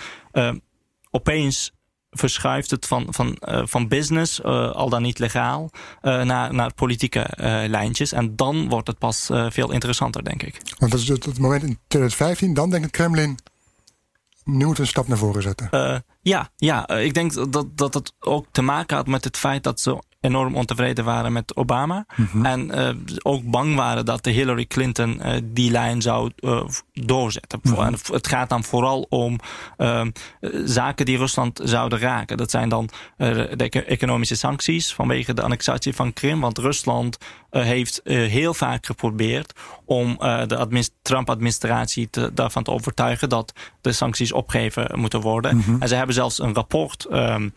opeens 1.10 1.73
verschuift 2.14 2.70
het 2.70 2.86
van, 2.86 3.06
van, 3.10 3.36
uh, 3.40 3.62
van 3.64 3.88
business, 3.88 4.40
uh, 4.40 4.70
al 4.70 4.88
dan 4.88 5.02
niet 5.02 5.18
legaal, 5.18 5.70
uh, 6.02 6.22
naar, 6.22 6.54
naar 6.54 6.74
politieke 6.74 7.26
lijntjes. 7.68 8.12
En 8.12 8.36
dan 8.36 8.68
wordt 8.68 8.86
het 8.86 8.98
pas 8.98 9.30
veel 9.48 9.72
interessanter, 9.72 10.24
denk 10.24 10.42
ik. 10.42 10.60
Want 10.78 10.92
dat 10.92 11.00
is 11.00 11.08
het, 11.08 11.24
het 11.24 11.38
moment 11.38 11.62
in 11.62 11.78
2015, 11.86 12.54
dan 12.54 12.70
denkt 12.70 12.86
het 12.86 12.94
Kremlin, 12.94 13.38
nu 14.44 14.66
moet 14.66 14.78
een 14.78 14.86
stap 14.86 15.08
naar 15.08 15.18
voren 15.18 15.42
zetten. 15.42 16.04
ja, 16.22 16.50
ja 16.56 16.88
ik 16.88 17.14
denk 17.14 17.52
dat, 17.52 17.76
dat 17.76 17.94
het 17.94 18.12
ook 18.20 18.46
te 18.50 18.62
maken 18.62 18.96
had 18.96 19.06
met 19.06 19.24
het 19.24 19.36
feit 19.36 19.62
dat 19.62 19.80
ze 19.80 20.02
enorm 20.24 20.54
ontevreden 20.54 21.04
waren 21.04 21.32
met 21.32 21.56
Obama. 21.56 22.06
Mhm. 22.16 22.44
En 22.44 22.78
uh, 22.78 22.88
ook 23.22 23.50
bang 23.50 23.74
waren 23.74 24.04
dat 24.04 24.24
de 24.24 24.30
Hillary 24.30 24.66
Clinton 24.66 25.20
uh, 25.24 25.32
die 25.44 25.70
lijn 25.70 26.02
zou 26.02 26.30
uh, 26.40 26.62
doorzetten. 26.92 27.60
Mhm. 27.62 27.80
En 27.80 27.94
het 28.12 28.26
gaat 28.26 28.48
dan 28.48 28.64
vooral 28.64 29.06
om 29.08 29.38
ehm, 29.76 30.10
zaken 30.64 31.06
die 31.06 31.16
Rusland 31.16 31.60
zouden 31.64 31.98
raken. 31.98 32.36
Dat 32.36 32.50
zijn 32.50 32.68
dan 32.68 32.88
de 33.16 33.84
economische 33.86 34.36
sancties 34.36 34.94
vanwege 34.94 35.34
de 35.34 35.42
annexatie 35.42 35.94
van 35.94 36.12
Krim. 36.12 36.40
Want 36.40 36.58
Rusland 36.58 37.18
heeft 37.50 38.00
heel 38.04 38.54
vaak 38.54 38.86
geprobeerd 38.86 39.52
om 39.84 40.16
de 40.18 40.88
Trump-administratie 41.02 42.08
daarvan 42.32 42.62
te 42.62 42.70
overtuigen 42.70 43.28
dat 43.28 43.52
de 43.80 43.92
sancties 43.92 44.32
opgegeven 44.32 44.98
moeten 44.98 45.20
worden. 45.20 45.56
Mhm. 45.56 45.76
En 45.78 45.88
ze 45.88 45.94
hebben 45.94 46.14
zelfs 46.14 46.38
een 46.38 46.54
rapport 46.54 47.06
um, 47.12 47.54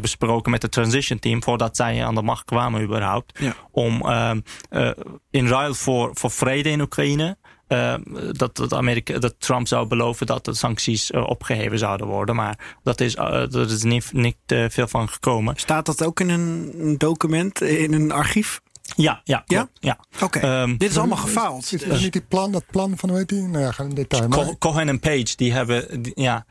besproken 0.00 0.50
met 0.50 0.62
het 0.62 0.72
transition 0.72 1.18
team 1.18 1.42
voordat 1.42 1.76
zij 1.76 2.01
aan 2.04 2.14
de 2.14 2.22
macht 2.22 2.44
kwamen 2.44 2.82
überhaupt. 2.82 3.38
Ja. 3.38 3.54
Om 3.70 4.02
uh, 4.06 4.30
uh, 4.70 4.90
in 5.30 5.46
ruil 5.46 5.74
voor, 5.74 6.10
voor 6.14 6.30
vrede 6.30 6.70
in 6.70 6.80
Oekraïne. 6.80 7.36
Uh, 7.68 7.94
dat, 8.32 8.56
dat, 8.56 8.74
Amerika, 8.74 9.18
dat 9.18 9.34
Trump 9.38 9.68
zou 9.68 9.86
beloven 9.86 10.26
dat 10.26 10.44
de 10.44 10.54
sancties 10.54 11.10
opgeheven 11.10 11.78
zouden 11.78 12.06
worden. 12.06 12.34
Maar 12.34 12.76
dat 12.82 13.00
is, 13.00 13.14
dat 13.14 13.70
is 13.70 13.82
niet, 13.82 14.12
niet 14.12 14.36
veel 14.46 14.88
van 14.88 15.08
gekomen. 15.08 15.56
Staat 15.56 15.86
dat 15.86 16.04
ook 16.04 16.20
in 16.20 16.28
een 16.28 16.94
document, 16.98 17.60
in 17.60 17.92
een 17.92 18.12
archief? 18.12 18.60
Ja, 18.96 19.20
ja, 19.24 19.42
ja. 19.46 19.68
ja. 19.80 19.98
Oké. 20.14 20.24
Okay. 20.24 20.62
Um, 20.62 20.76
Dit 20.78 20.90
is 20.90 20.98
allemaal 20.98 21.16
gefaald. 21.16 21.72
Is, 21.72 21.82
is 21.82 22.00
niet 22.00 22.12
die 22.12 22.22
plan, 22.22 22.52
dat 22.52 22.64
plan 22.70 22.98
van 22.98 23.08
hoe 23.08 23.18
heet 23.18 23.28
die? 23.28 23.42
Nou 23.42 23.64
ja, 23.64 23.72
ga 23.72 23.84
in 23.84 23.94
detail. 23.94 24.28
Maar... 24.28 24.58
Cohen 24.58 24.88
en 24.88 25.00
Page, 25.00 25.36
die 25.36 25.52
hebben, 25.52 26.02
die, 26.02 26.12
ja. 26.14 26.44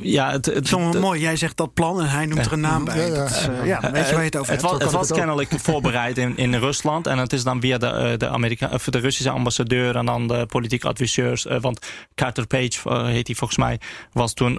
Ja, 0.00 0.30
het, 0.30 0.46
het, 0.46 0.68
Zo 0.68 0.78
mooi. 0.78 1.20
Jij 1.20 1.36
zegt 1.36 1.56
dat 1.56 1.74
plan 1.74 2.00
en 2.00 2.08
hij 2.08 2.26
noemt 2.26 2.46
er 2.46 2.52
een 2.52 2.60
naam 2.60 2.84
bij. 2.84 2.96
Ja, 2.96 3.06
ja. 3.06 3.14
Dat 3.14 3.30
is, 3.30 3.48
uh, 3.48 3.66
ja, 3.66 3.80
weet 3.80 4.08
je 4.08 4.12
waar 4.12 4.20
je 4.20 4.26
het 4.26 4.36
over 4.36 4.52
het 4.52 4.60
hebt. 4.60 4.72
Was, 4.72 4.82
het 4.82 4.92
was 4.92 5.10
kennelijk 5.10 5.50
voorbereid 5.68 6.18
in, 6.18 6.36
in 6.36 6.54
Rusland. 6.54 7.06
En 7.06 7.18
het 7.18 7.32
is 7.32 7.42
dan 7.42 7.60
via 7.60 7.78
de, 7.78 8.14
de, 8.18 8.28
Amerika 8.28 8.68
of 8.72 8.84
de 8.84 8.98
Russische 8.98 9.30
ambassadeur 9.30 9.96
en 9.96 10.06
dan 10.06 10.28
de 10.28 10.46
politieke 10.46 10.88
adviseurs. 10.88 11.46
Uh, 11.46 11.60
want 11.60 11.86
Carter 12.14 12.46
Page, 12.46 12.70
uh, 12.86 13.04
heet 13.04 13.26
hij 13.26 13.36
volgens 13.36 13.58
mij, 13.58 13.80
was 14.12 14.34
toen 14.34 14.58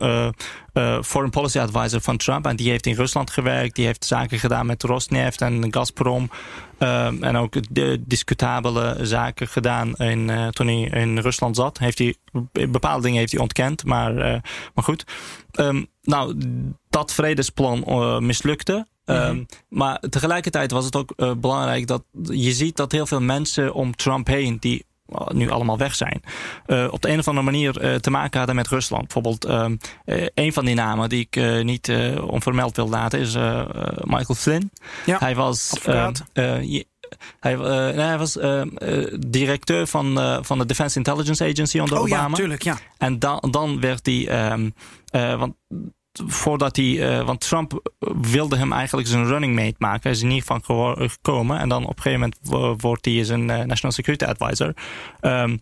foreign 1.04 1.30
policy 1.30 1.60
advisor 1.60 2.02
van 2.02 2.18
Trump. 2.18 2.46
En 2.46 2.56
die 2.56 2.70
heeft 2.70 2.86
in 2.86 2.96
Rusland 2.96 3.32
gewerkt. 3.32 3.76
Die 3.76 3.86
heeft 3.86 4.06
zaken 4.06 4.40
gedaan 4.40 4.66
met 4.66 4.84
Rosneft 4.84 5.42
en 5.42 5.68
Gazprom. 5.74 6.30
Uh, 6.84 7.06
en 7.06 7.36
ook 7.36 7.74
de 7.74 8.02
discutabele 8.06 8.98
zaken 9.02 9.48
gedaan 9.48 9.96
in, 9.96 10.30
uh, 10.30 10.48
toen 10.48 10.68
hij 10.68 10.82
in 10.82 11.18
Rusland 11.18 11.56
zat. 11.56 11.78
Heeft 11.78 11.98
hij, 11.98 12.16
bepaalde 12.52 13.02
dingen 13.04 13.20
heeft 13.20 13.32
hij 13.32 13.42
ontkend, 13.42 13.86
maar, 13.86 14.16
uh, 14.16 14.42
maar 14.74 14.84
goed. 14.84 15.06
Um, 15.60 15.88
nou, 16.02 16.38
dat 16.90 17.14
vredesplan 17.14 17.84
uh, 17.88 18.20
mislukte. 18.20 18.88
Um, 19.06 19.16
mm 19.16 19.22
-hmm. 19.24 19.46
Maar 19.70 20.00
tegelijkertijd 20.00 20.72
was 20.72 20.86
het 20.86 20.96
ook 20.96 21.16
belangrijk 21.40 21.88
dat 21.88 22.04
je 22.24 22.52
ziet 22.52 22.76
dat 22.76 22.92
heel 22.92 23.06
veel 23.06 23.22
mensen 23.22 23.74
om 23.74 23.96
Trump 23.96 24.28
heen, 24.28 24.58
die 24.60 24.86
nu 25.34 25.50
allemaal 25.50 25.78
weg 25.78 25.96
zijn, 25.96 26.22
uh, 26.68 26.88
op 26.92 27.02
de 27.02 27.10
een 27.10 27.20
of 27.20 27.28
andere 27.28 27.46
manier 27.46 27.84
uh, 27.84 27.96
te 27.96 28.10
maken 28.10 28.38
hadden 28.38 28.56
met 28.56 28.68
Rusland. 28.68 29.02
Bijvoorbeeld 29.02 29.50
um, 29.50 29.78
uh, 30.06 30.28
een 30.34 30.54
van 30.54 30.66
die 30.66 30.76
namen 30.76 31.10
die 31.10 31.28
ik 31.30 31.64
niet 31.64 31.92
onvermeld 32.28 32.76
wil 32.76 32.90
laten 32.90 33.20
is 33.20 33.36
Michael 34.04 34.36
Flynn. 34.36 34.72
Ja, 35.06 35.18
hij 35.20 35.36
was, 35.36 35.80
hij, 37.40 37.58
hij 37.96 38.18
was 38.18 38.38
directeur 39.20 39.88
van, 39.88 40.20
van 40.42 40.58
de 40.58 40.66
Defense 40.66 40.98
Intelligence 40.98 41.44
Agency 41.44 41.80
onder 41.80 41.98
oh, 41.98 42.04
Obama. 42.04 42.28
Ja, 42.28 42.34
tuurlijk, 42.34 42.64
ja. 42.64 42.78
En 42.98 43.20
dan, 43.20 43.48
dan 43.52 43.80
werd 43.80 44.06
hij, 44.06 44.52
um, 44.52 44.74
want 45.12 45.54
voordat 46.28 46.76
hij, 46.76 46.86
uh, 46.86 47.26
want 47.26 47.40
Trump 47.40 47.96
wilde 48.22 48.58
hem 48.58 48.74
eigenlijk 48.74 49.08
zijn 49.08 49.26
running 49.26 49.56
mate 49.56 49.76
maken. 49.78 50.02
Hij 50.02 50.12
is 50.12 50.22
in 50.22 50.32
ieder 50.32 50.56
geval 50.56 50.96
gekomen. 50.96 51.60
En 51.60 51.70
dan 51.70 51.84
op 51.84 51.98
een 51.98 52.02
gegeven 52.02 52.34
moment 52.50 52.82
wordt 52.82 53.06
hij 53.06 53.24
zijn 53.24 53.42
uh, 53.42 53.60
National 53.60 53.92
Security 53.92 54.26
Advisor. 54.26 54.74
Um, 55.22 55.62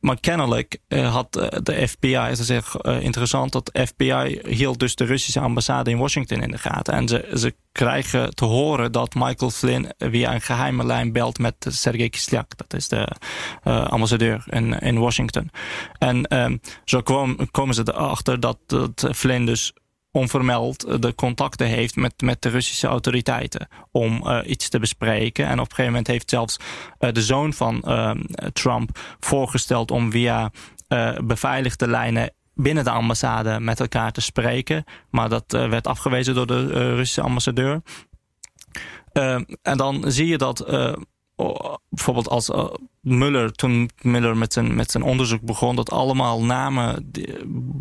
maar 0.00 0.20
kennelijk 0.20 0.78
uh, 0.88 1.12
had 1.12 1.32
de 1.62 1.88
FBI, 1.88 2.12
dat 2.12 2.38
is 2.38 2.48
echt 2.48 2.74
interessant, 2.84 3.52
dat 3.52 3.70
FBI 3.84 4.40
hield 4.42 4.78
dus 4.78 4.94
de 4.94 5.04
Russische 5.04 5.40
ambassade 5.40 5.90
in 5.90 5.98
Washington 5.98 6.42
in 6.42 6.50
de 6.50 6.58
gaten. 6.58 6.94
En 6.94 7.08
ze, 7.08 7.30
ze 7.34 7.54
krijgen 7.72 8.34
te 8.34 8.44
horen 8.44 8.92
dat 8.92 9.14
Michael 9.14 9.50
Flynn 9.50 9.92
via 9.98 10.34
een 10.34 10.40
geheime 10.40 10.84
lijn 10.84 11.12
belt 11.12 11.38
met 11.38 11.66
Sergei 11.68 12.08
Kislyak. 12.08 12.56
Dat 12.56 12.74
is 12.74 12.88
de 12.88 13.08
ambassadeur 13.64 14.44
in, 14.46 14.78
in 14.78 14.98
Washington. 14.98 15.50
En 15.98 16.36
um, 16.38 16.60
zo 16.84 17.00
kwam, 17.00 17.50
komen 17.50 17.74
ze 17.74 17.82
erachter 17.84 18.40
dat, 18.40 18.58
dat 18.66 19.08
Flynn 19.12 19.46
dus 19.46 19.72
onvermeld 20.18 21.02
de 21.02 21.14
contacten 21.14 21.66
heeft 21.66 21.96
met, 21.96 22.20
met 22.22 22.42
de 22.42 22.48
Russische 22.48 22.86
autoriteiten 22.86 23.68
om 23.90 24.22
uh, 24.24 24.38
iets 24.44 24.68
te 24.68 24.78
bespreken. 24.78 25.46
En 25.46 25.52
op 25.52 25.58
een 25.58 25.66
gegeven 25.66 25.84
moment 25.84 26.06
heeft 26.06 26.30
zelfs 26.30 26.58
uh, 27.00 27.12
de 27.12 27.22
zoon 27.22 27.52
van 27.52 27.82
uh, 27.86 28.10
Trump 28.52 28.98
voorgesteld 29.20 29.90
om 29.90 30.10
via 30.10 30.50
beveiligde 31.24 31.88
lijnen 31.88 32.30
binnen 32.54 32.84
de 32.84 32.90
ambassade 32.90 33.60
met 33.60 33.80
elkaar 33.80 34.12
te 34.12 34.20
spreken. 34.20 34.84
Maar 35.10 35.28
dat 35.28 35.44
werd 35.48 35.86
afgewezen 35.86 36.34
door 36.34 36.46
de 36.46 36.94
Russische 36.94 37.22
ambassadeur. 37.22 37.82
en 39.62 39.76
dan 39.76 40.04
zie 40.06 40.26
je 40.26 40.38
dat 40.38 40.64
bijvoorbeeld 41.88 42.28
als 42.28 42.48
uh, 42.48 42.64
Muller, 43.00 43.52
toen 43.52 43.90
Muller 44.02 44.36
met 44.36 44.52
zijn, 44.52 44.74
met 44.74 44.90
zijn 44.90 45.04
onderzoek 45.04 45.40
begon, 45.40 45.76
dat 45.76 45.90
allemaal 45.90 46.44
namen, 46.44 47.08
die, 47.12 47.34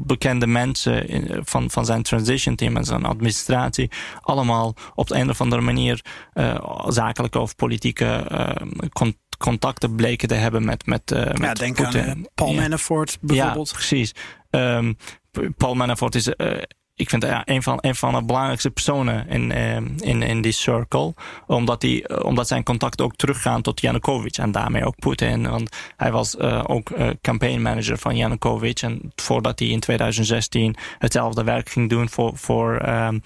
bekende 0.06 0.48
mensen 0.48 1.08
in, 1.08 1.42
van, 1.44 1.72
van 1.72 1.86
zijn 1.86 2.04
transition 2.04 2.56
team 2.56 2.78
en 2.78 2.84
zijn 2.84 3.06
administratie, 3.06 3.92
allemaal 4.22 4.76
op 4.96 5.08
de 5.08 5.16
een 5.16 5.30
of 5.30 5.42
andere 5.42 5.62
manier 5.62 6.06
uh, 6.34 6.86
zakelijke 6.88 7.40
of 7.40 7.56
politieke 7.56 8.28
uh, 8.32 8.90
con 8.90 9.16
contacten 9.38 9.96
bleken 9.96 10.28
te 10.28 10.34
hebben 10.34 10.66
met, 10.66 10.86
met, 10.86 11.12
uh, 11.12 11.26
ja, 11.26 11.34
met 11.38 11.58
denk 11.58 11.76
Putin. 11.76 12.10
aan 12.10 12.26
Paul. 12.36 12.54
Manafort 12.54 13.18
bijvoorbeeld. 13.22 13.70
Ja, 13.70 13.76
precies. 13.76 14.16
Um, 14.50 14.98
Paul 15.58 15.76
Manafort 15.76 16.16
is, 16.16 16.28
uh, 16.28 16.52
ik 16.98 17.10
vind 17.10 17.24
ja, 17.24 17.42
een, 17.46 17.64
van, 17.64 17.78
een 17.82 17.96
van 17.96 18.14
de 18.14 18.24
belangrijkste 18.24 18.72
personen 18.72 19.28
in, 19.28 19.50
uh, 19.52 19.76
in, 20.10 20.22
in 20.22 20.42
die 20.42 20.52
circle. 20.52 21.14
Omdat, 21.48 21.82
die, 21.82 22.10
uh, 22.10 22.24
omdat 22.24 22.48
zijn 22.48 22.64
contacten 22.64 23.06
ook 23.06 23.16
teruggaan 23.16 23.62
tot 23.62 23.82
Yanukovych 23.82 24.38
en 24.38 24.52
daarmee 24.52 24.86
ook 24.86 24.96
Poetin. 24.96 25.50
Want 25.50 25.76
hij 25.98 26.12
was 26.12 26.36
uh, 26.36 26.64
ook 26.68 26.92
campaign 27.22 27.62
manager 27.62 27.98
van 27.98 28.16
Yanukovych. 28.16 28.82
En 28.82 29.12
voordat 29.16 29.60
hij 29.60 29.68
in 29.68 29.80
2016 29.80 30.76
hetzelfde 30.98 31.44
werk 31.44 31.70
ging 31.70 31.90
doen 31.90 32.10
voor, 32.10 32.38
voor, 32.38 32.88
um, 32.90 33.22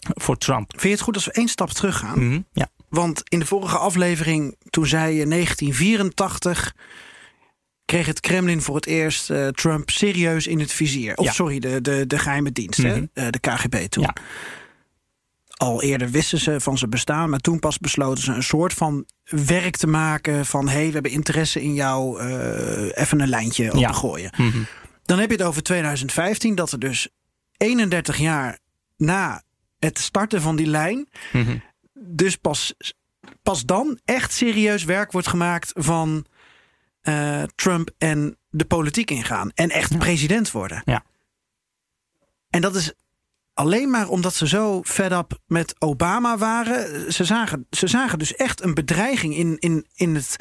voor 0.00 0.38
Trump. 0.38 0.70
Vind 0.70 0.82
je 0.82 0.88
het 0.88 1.00
goed 1.00 1.14
als 1.14 1.24
we 1.24 1.32
één 1.32 1.48
stap 1.48 1.70
teruggaan? 1.70 2.18
Mm 2.18 2.30
-hmm. 2.30 2.46
Ja. 2.52 2.68
Want 2.88 3.22
in 3.28 3.38
de 3.38 3.46
vorige 3.46 3.78
aflevering, 3.78 4.56
toen 4.70 4.86
zei 4.86 5.14
je 5.14 5.26
1984 5.26 6.74
kreeg 7.88 8.06
het 8.06 8.20
Kremlin 8.20 8.62
voor 8.62 8.74
het 8.74 8.86
eerst 8.86 9.30
uh, 9.30 9.48
Trump 9.48 9.90
serieus 9.90 10.46
in 10.46 10.60
het 10.60 10.72
vizier. 10.72 11.16
Of 11.16 11.24
Ja. 11.24 11.32
sorry, 11.32 11.58
de, 11.58 11.80
de, 11.80 12.06
de 12.06 12.18
geheime 12.18 12.52
dienst, 12.52 12.78
Mhm. 12.78 12.88
hè? 12.88 13.24
Uh, 13.24 13.30
de 13.30 13.38
KGB 13.38 13.74
toen. 13.88 14.02
Ja. 14.02 14.14
Al 15.56 15.82
eerder 15.82 16.10
wisten 16.10 16.38
ze 16.38 16.60
van 16.60 16.78
zijn 16.78 16.90
bestaan, 16.90 17.30
maar 17.30 17.38
toen 17.38 17.58
pas 17.58 17.78
besloten 17.78 18.24
ze 18.24 18.32
een 18.32 18.42
soort 18.42 18.72
van 18.74 19.06
werk 19.24 19.76
te 19.76 19.86
maken 19.86 20.46
van 20.46 20.68
hé, 20.68 20.74
hey, 20.76 20.86
we 20.86 20.92
hebben 20.92 21.10
interesse 21.10 21.62
in 21.62 21.74
jou, 21.74 22.22
uh, 22.22 22.90
even 22.94 23.20
een 23.20 23.28
lijntje 23.28 23.64
Ja. 23.64 23.70
opengooien. 23.88 24.30
Mm 24.36 24.50
-hmm. 24.50 24.66
Dan 25.04 25.18
heb 25.18 25.30
je 25.30 25.36
het 25.36 25.44
over 25.46 25.62
2015, 25.62 26.54
dat 26.54 26.72
er 26.72 26.78
dus 26.78 27.08
31 27.56 28.16
jaar 28.18 28.58
na 28.96 29.42
het 29.78 29.98
starten 29.98 30.42
van 30.42 30.56
die 30.56 30.66
lijn, 30.66 31.08
Mm 31.32 31.44
-hmm. 31.44 31.62
dus 31.94 32.36
pas, 32.36 32.74
pas 33.42 33.64
dan 33.64 33.98
echt 34.04 34.32
serieus 34.32 34.84
werk 34.84 35.12
wordt 35.12 35.28
gemaakt 35.28 35.72
van 35.74 36.24
uh, 37.02 37.42
Trump 37.54 37.90
en 37.98 38.38
de 38.50 38.64
politiek 38.64 39.10
ingaan. 39.10 39.50
En 39.54 39.70
echt 39.70 39.92
Ja. 39.92 39.98
president 39.98 40.50
worden. 40.50 40.82
Ja. 40.84 41.04
En 42.50 42.60
dat 42.60 42.74
is 42.74 42.92
alleen 43.54 43.90
maar 43.90 44.08
omdat 44.08 44.34
ze 44.34 44.48
zo 44.48 44.82
fed 44.82 45.12
up 45.12 45.38
met 45.46 45.74
Obama 45.78 46.36
waren. 46.38 47.12
Ze 47.12 47.24
zagen, 47.24 47.66
ze 47.70 47.86
zagen 47.86 48.18
dus 48.18 48.34
echt 48.34 48.62
een 48.62 48.74
bedreiging 48.74 49.36
in, 49.36 49.56
in, 49.58 49.86
in 49.94 50.14
het 50.14 50.36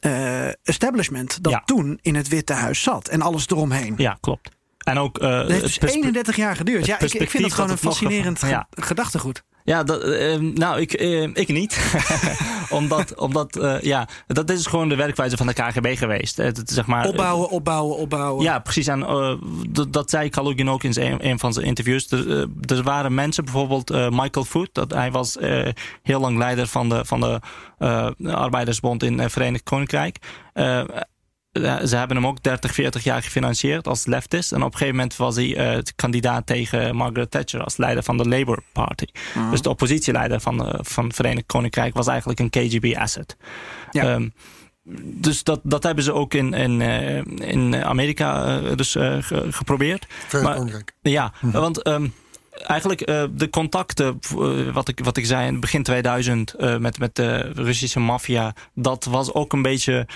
uh, 0.00 0.66
establishment 0.66 1.42
dat 1.42 1.52
Ja. 1.52 1.62
toen 1.64 1.98
in 2.02 2.14
het 2.14 2.28
Witte 2.28 2.52
Huis 2.52 2.82
zat. 2.82 3.08
En 3.08 3.22
alles 3.22 3.46
eromheen. 3.48 3.94
Ja, 3.96 4.16
klopt. 4.20 4.50
En 4.78 4.98
ook 4.98 5.18
uh, 5.22 5.28
Dat 5.30 5.50
heeft 5.50 5.80
dus 5.80 5.94
31 5.94 6.36
jaar 6.36 6.56
geduurd. 6.56 6.86
Ja, 6.86 7.00
ik, 7.00 7.12
ik 7.14 7.30
vind 7.30 7.44
het 7.44 7.52
gewoon 7.52 7.70
een 7.70 7.76
dat 7.82 7.84
fascinerend 7.84 8.40
ja. 8.40 8.66
gedachtegoed. 8.70 9.44
Ja, 9.64 9.82
dat, 9.82 10.02
eh, 10.02 10.36
nou, 10.38 10.80
ik, 10.80 10.92
eh, 10.92 11.22
ik 11.22 11.48
niet. 11.48 11.94
omdat, 12.70 13.14
omdat 13.14 13.56
eh, 13.56 13.80
ja, 13.80 14.08
dat 14.26 14.50
is 14.50 14.66
gewoon 14.66 14.88
de 14.88 14.96
werkwijze 14.96 15.36
van 15.36 15.46
de 15.46 15.52
KGB 15.52 15.96
geweest. 15.96 16.36
Het, 16.36 16.62
zeg 16.64 16.86
maar, 16.86 17.08
Opbouwen, 17.08 17.48
opbouwen, 17.48 17.96
opbouwen. 17.96 18.44
Ja, 18.44 18.58
precies. 18.58 18.86
En 18.86 19.00
uh, 19.00 19.34
dat, 19.68 19.92
dat 19.92 20.10
zei 20.10 20.28
Kalugin 20.28 20.70
ook 20.70 20.82
in 20.82 21.18
een 21.18 21.38
van 21.38 21.52
zijn 21.52 21.66
interviews. 21.66 22.10
Er, 22.10 22.82
waren 22.82 23.14
mensen, 23.14 23.44
bijvoorbeeld 23.44 23.90
uh, 23.90 24.08
Michael 24.08 24.44
Foot, 24.44 24.68
dat, 24.72 24.92
hij 24.92 25.10
was 25.10 25.36
heel 26.02 26.20
lang 26.20 26.38
leider 26.38 26.66
van 26.66 26.88
de, 26.88 27.04
van 27.04 27.20
de 27.20 27.40
Arbeidersbond 28.32 29.02
in 29.02 29.18
het 29.18 29.32
Verenigd 29.32 29.64
Koninkrijk. 29.64 30.18
Ze 31.60 31.96
hebben 31.96 32.16
hem 32.16 32.26
ook 32.26 32.42
30, 32.42 32.74
40 32.74 33.04
jaar 33.04 33.22
gefinancierd 33.22 33.88
als 33.88 34.06
leftist. 34.06 34.52
En 34.52 34.58
op 34.58 34.72
een 34.72 34.78
gegeven 34.78 34.94
moment 34.94 35.16
was 35.16 35.36
hij 35.36 35.76
uh, 35.76 35.82
kandidaat 35.96 36.46
tegen 36.46 36.96
Margaret 36.96 37.30
Thatcher 37.30 37.64
als 37.64 37.76
leider 37.76 38.02
van 38.02 38.16
de 38.16 38.28
Labour 38.28 38.62
Party. 38.72 39.06
Mhm. 39.34 39.50
Dus 39.50 39.62
de 39.62 39.68
oppositieleider 39.68 40.40
van, 40.40 40.58
de, 40.58 40.78
van 40.80 41.04
het 41.04 41.14
Verenigd 41.14 41.46
Koninkrijk 41.46 41.94
was 41.94 42.06
eigenlijk 42.06 42.40
een 42.40 42.50
KGB-asset. 42.50 43.36
Ja. 43.90 44.02
Ehm, 44.02 44.28
dus 45.02 45.42
dat, 45.42 45.60
dat 45.62 45.82
hebben 45.82 46.04
ze 46.04 46.12
ook 46.12 46.34
in, 46.34 46.54
in, 46.54 46.80
in 47.40 47.84
Amerika 47.84 48.58
dus, 48.60 48.96
geprobeerd. 49.50 50.06
Verenigd 50.08 50.56
Koninkrijk. 50.56 50.94
Ja, 51.00 51.32
mhm. 51.40 51.58
want 51.60 51.86
um, 51.88 52.12
eigenlijk 52.52 53.10
uh, 53.10 53.24
de 53.32 53.50
contacten, 53.50 54.18
uh, 54.36 54.72
wat, 54.72 54.88
ik, 54.88 55.00
wat 55.04 55.16
ik 55.16 55.26
zei 55.26 55.46
in 55.46 55.60
begin 55.60 55.82
2000 55.82 56.54
uh, 56.58 56.76
met, 56.76 56.98
met 56.98 57.14
de 57.14 57.38
Russische 57.38 58.00
maffia, 58.00 58.54
dat 58.74 59.04
was 59.04 59.32
ook 59.32 59.52
een 59.52 59.62
beetje. 59.62 60.06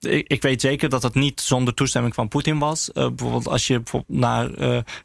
Ik, 0.00 0.28
ik, 0.28 0.42
weet 0.42 0.60
zeker 0.60 0.88
dat 0.88 1.02
het 1.02 1.14
niet 1.14 1.40
zonder 1.40 1.74
toestemming 1.74 2.14
van 2.14 2.28
Poetin 2.28 2.58
was. 2.58 2.90
bijvoorbeeld 2.92 3.48
als 3.48 3.66
je 3.66 3.80
bijvoorbeeld 3.80 4.18
naar 4.18 4.50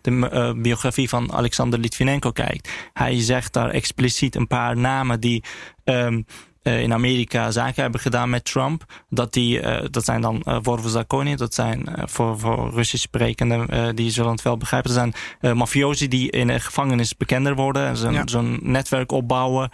de 0.01 0.53
biografie 0.57 1.09
van 1.09 1.33
Alexander 1.33 1.79
Litvinenko 1.79 2.31
kijkt. 2.31 2.69
Hij 2.93 3.21
zegt 3.21 3.53
daar 3.53 3.69
expliciet 3.69 4.35
een 4.35 4.47
paar 4.47 4.77
namen 4.77 5.19
die. 5.19 5.43
Uh, 5.85 6.17
in 6.65 6.93
Amerika 6.93 7.51
zaken 7.51 7.81
hebben 7.81 8.01
gedaan 8.01 8.29
met 8.29 8.45
Trump. 8.45 9.03
Dat, 9.09 9.33
die, 9.33 9.61
uh, 9.61 9.77
dat 9.91 10.05
zijn 10.05 10.21
dan 10.21 10.41
uh, 10.45 10.57
Vorvo 10.61 10.87
Zakoni, 10.87 11.35
dat 11.35 11.53
zijn 11.53 11.87
voor, 11.95 12.39
voor 12.39 12.71
Russisch 12.73 13.03
sprekenden, 13.03 13.95
die 13.95 14.11
zullen 14.11 14.31
het 14.31 14.41
wel 14.41 14.57
begrijpen. 14.57 14.93
Dat 14.93 15.13
zijn 15.41 15.57
mafiosi 15.57 16.07
die 16.07 16.31
in 16.31 16.47
de 16.47 16.59
gevangenis 16.59 17.17
bekender 17.17 17.55
worden. 17.55 17.97
Zo'n 17.97 18.13
ja. 18.13 18.21
zo'n 18.25 18.59
netwerk 18.61 19.11
opbouwen. 19.11 19.69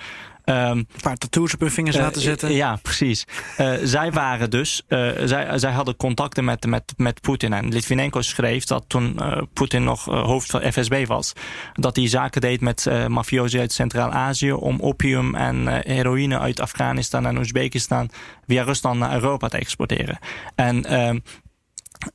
Um, 0.46 0.56
een 0.56 0.88
paar 1.02 1.18
tattoos 1.18 1.54
op 1.54 1.60
hun 1.60 1.72
vingers 1.72 1.96
uh, 1.96 2.02
laten 2.02 2.22
zetten. 2.22 2.54
ja, 2.54 2.80
precies. 2.82 3.26
Uh, 3.60 3.74
zij 3.84 4.12
waren 4.12 4.50
dus, 4.50 4.84
uh, 4.88 5.10
zij, 5.24 5.60
zij 5.60 5.72
hadden 5.72 5.96
contacten 5.96 6.46
met, 6.46 6.66
met, 6.66 6.94
met 6.98 7.22
Poetin. 7.22 7.54
En 7.54 7.70
Litvinenko 7.70 8.22
schreef 8.22 8.66
dat 8.66 8.84
toen 8.88 9.20
Poetin 9.54 9.84
nog 9.84 10.06
hoofd 10.06 10.50
van 10.50 10.72
FSB 10.72 11.06
was, 11.08 11.34
dat 11.74 11.96
hij 11.96 12.08
zaken 12.08 12.42
deed 12.42 12.62
met 12.62 12.90
mafiosi 13.08 13.60
uit 13.60 13.74
Centraal-Azië 13.74 14.52
om 14.52 14.82
opium 14.82 15.36
en 15.36 15.68
heroïne 15.68 16.40
uit 16.40 16.60
Afghanistan 16.60 17.26
en 17.26 17.38
Oezbekistan 17.38 18.10
via 18.48 18.64
Rusland 18.64 19.00
naar 19.00 19.14
Europa 19.14 19.48
te 19.48 19.58
exporteren. 19.58 20.20
En 20.56 20.86
ehm, 20.86 21.18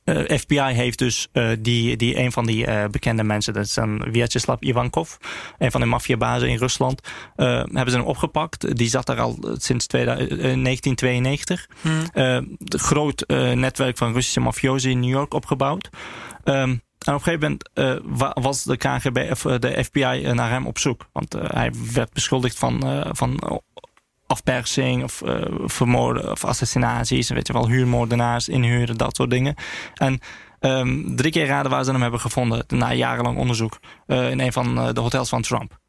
uh, 0.05 0.29
eh, 0.29 0.39
FBI 0.39 0.73
heeft 0.73 0.97
dus 0.97 1.27
uh, 1.33 1.49
die, 1.59 1.97
die 1.97 2.17
een 2.17 2.31
van 2.31 2.45
die 2.45 2.67
uh, 2.67 2.85
bekende 2.91 3.23
mensen, 3.23 3.53
dat 3.53 3.65
is 3.65 3.75
een 3.75 4.03
Vyacheslav 4.11 4.61
Ivankov, 4.61 5.15
een 5.57 5.71
van 5.71 5.81
de 5.81 5.87
maffiabazen 5.87 6.49
in 6.49 6.57
Rusland, 6.57 7.01
hebben 7.35 7.91
ze 7.91 7.97
hem 7.97 8.05
opgepakt. 8.05 8.77
Die 8.77 8.89
zat 8.89 9.05
daar 9.05 9.19
al 9.19 9.37
sinds 9.53 9.87
2000, 9.87 10.29
1992. 10.39 11.67
Hmm. 11.81 12.57
groot 12.67 13.23
netwerk 13.53 13.97
van 13.97 14.13
Russische 14.13 14.39
mafiosi 14.39 14.89
in 14.89 14.99
New 14.99 15.09
York 15.09 15.33
opgebouwd. 15.33 15.89
Um, 16.43 16.53
en 16.53 17.13
op 17.13 17.19
een 17.19 17.21
gegeven 17.21 17.57
moment 17.73 18.35
was 18.39 18.63
de 18.63 18.77
KGB 18.77 19.27
of 19.31 19.41
de 19.41 19.83
FBI 19.83 20.31
naar 20.33 20.49
hem 20.49 20.67
op 20.67 20.77
zoek. 20.77 21.09
Want 21.11 21.35
hij 21.39 21.71
werd 21.93 22.13
beschuldigd 22.13 22.59
van, 22.59 23.03
van 23.11 23.61
afpersing 24.27 25.03
of 25.03 25.21
uh, 25.25 25.41
vermoorden 25.65 26.31
of 26.31 26.45
assassinaties. 26.45 27.29
Weet 27.29 27.47
je 27.47 27.53
wel, 27.53 27.67
huurmoordenaars, 27.67 28.49
inhuren, 28.49 28.97
dat 28.97 29.15
soort 29.15 29.29
dingen. 29.29 29.55
En 29.93 30.19
um, 30.59 31.15
drie 31.15 31.31
keer 31.31 31.45
raden 31.45 31.71
waar 31.71 31.83
ze 31.83 31.91
hem 31.91 32.01
hebben 32.01 32.19
gevonden 32.19 32.63
na 32.67 32.93
jarenlang 32.93 33.37
onderzoek. 33.37 33.79
Uh, 34.07 34.29
in 34.29 34.39
een 34.39 34.53
van 34.53 34.77
uh, 34.77 34.93
de 34.93 34.99
hotels 34.99 35.29
van 35.29 35.41
Trump. 35.41 35.79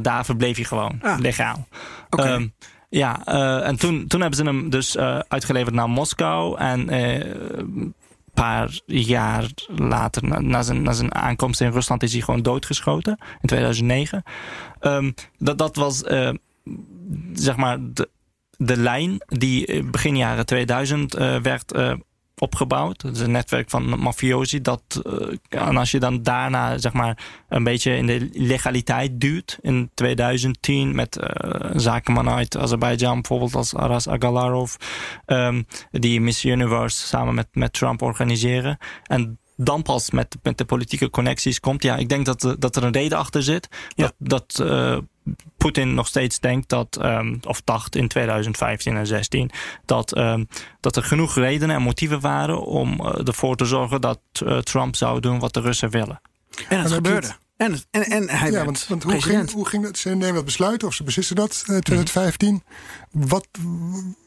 Daar 0.00 0.24
verbleef 0.24 0.56
hij 0.56 0.64
gewoon, 0.64 0.98
ah. 1.02 1.18
legaal. 1.18 1.68
Okay. 2.10 2.32
Um, 2.32 2.54
ja, 2.88 3.24
en 3.62 3.76
toen, 3.76 4.06
toen 4.06 4.20
hebben 4.20 4.38
ze 4.38 4.44
hem 4.44 4.70
dus 4.70 4.98
uitgeleverd 5.28 5.74
naar 5.74 5.88
Moskou. 5.88 6.58
En 6.58 6.94
een 7.58 7.94
paar 8.34 8.80
jaar 8.86 9.48
later, 9.66 10.24
na, 10.24 10.40
na, 10.40 10.62
zijn, 10.62 10.82
na 10.82 10.92
zijn 10.92 11.14
aankomst 11.14 11.60
in 11.60 11.70
Rusland, 11.70 12.02
is 12.02 12.12
hij 12.12 12.20
gewoon 12.20 12.42
doodgeschoten. 12.42 13.18
In 13.40 13.48
2009. 13.48 14.22
Um, 14.80 15.14
dat, 15.38 15.58
dat 15.58 15.76
was 15.76 16.02
zeg 17.32 17.56
maar, 17.56 17.78
de, 17.80 18.08
de 18.56 18.76
lijn 18.76 19.24
die 19.26 19.84
begin 19.84 20.16
jaren 20.16 20.46
2000 20.46 21.18
uh, 21.18 21.36
eh, 21.36 21.42
werd 21.42 21.74
uh, 21.74 21.92
opgebouwd. 22.36 23.02
Het 23.02 23.16
is 23.16 23.20
een 23.20 23.30
netwerk 23.30 23.70
van 23.70 23.98
mafiosi. 23.98 24.60
Dat, 24.60 25.02
uh, 25.06 25.36
en 25.48 25.76
als 25.76 25.90
je 25.90 25.98
dan 25.98 26.22
daarna 26.22 26.78
zeg 26.78 26.92
maar, 26.92 27.18
een 27.48 27.64
beetje 27.64 27.96
in 27.96 28.06
de 28.06 28.28
legaliteit 28.32 29.20
duwt. 29.20 29.58
In 29.60 29.90
2010 29.94 30.94
met 30.94 31.18
zakenman 31.74 32.28
uit 32.28 32.56
Azerbeidzjan, 32.56 33.14
bijvoorbeeld 33.14 33.54
als 33.54 33.74
Aras 33.74 34.08
Agalarov. 34.08 34.74
Um, 35.26 35.66
die 35.90 36.20
Miss 36.20 36.44
Universe 36.44 37.06
samen 37.06 37.34
met, 37.34 37.48
met 37.52 37.72
Trump 37.72 38.02
organiseren. 38.02 38.78
En 39.04 39.38
dan 39.56 39.82
pas 39.82 40.10
met, 40.10 40.36
met 40.42 40.58
de 40.58 40.64
politieke 40.64 41.10
connecties 41.10 41.60
komt. 41.60 41.82
Ja, 41.82 41.96
ik 41.96 42.08
denk 42.08 42.24
dat, 42.24 42.56
dat 42.58 42.76
er 42.76 42.84
een 42.84 42.92
reden 42.92 43.18
achter 43.18 43.42
zit. 43.42 43.68
Ja. 43.94 44.12
Dat, 44.18 44.54
dat 44.56 44.66
Poetin 45.56 45.94
nog 45.94 46.06
steeds 46.06 46.40
denkt 46.40 46.68
dat, 46.68 46.98
um, 47.02 47.40
of 47.42 47.62
dacht 47.64 47.96
in 47.96 48.08
2015 48.08 48.96
en 48.96 49.06
16, 49.06 49.50
dat, 49.84 50.16
um, 50.16 50.48
dat 50.80 50.96
er 50.96 51.02
genoeg 51.02 51.34
redenen 51.34 51.76
en 51.76 51.82
motieven 51.82 52.20
waren 52.20 52.60
om 52.60 53.00
uh, 53.00 53.26
ervoor 53.26 53.56
te 53.56 53.64
zorgen 53.64 54.00
dat 54.00 54.20
uh, 54.42 54.58
Trump 54.58 54.96
zou 54.96 55.20
doen 55.20 55.38
wat 55.38 55.54
de 55.54 55.60
Russen 55.60 55.90
willen. 55.90 56.20
En 56.68 56.80
het 56.80 56.92
gebeurde. 56.92 57.36
En, 57.56 57.78
en, 57.90 58.04
en 58.04 58.28
hij 58.28 58.50
ja, 58.50 58.64
want, 58.64 58.86
want 58.88 59.02
hoe, 59.02 59.22
ging, 59.22 59.50
hoe 59.50 59.68
ging 59.68 59.82
dat? 59.82 59.98
Ze 59.98 60.08
nemen 60.08 60.34
dat 60.34 60.44
besluit 60.44 60.84
of 60.84 60.94
ze 60.94 61.04
beslissen 61.04 61.36
dat 61.36 61.64
in 61.66 61.74
uh, 61.74 61.80
2015. 61.80 62.62
Wat, 63.10 63.48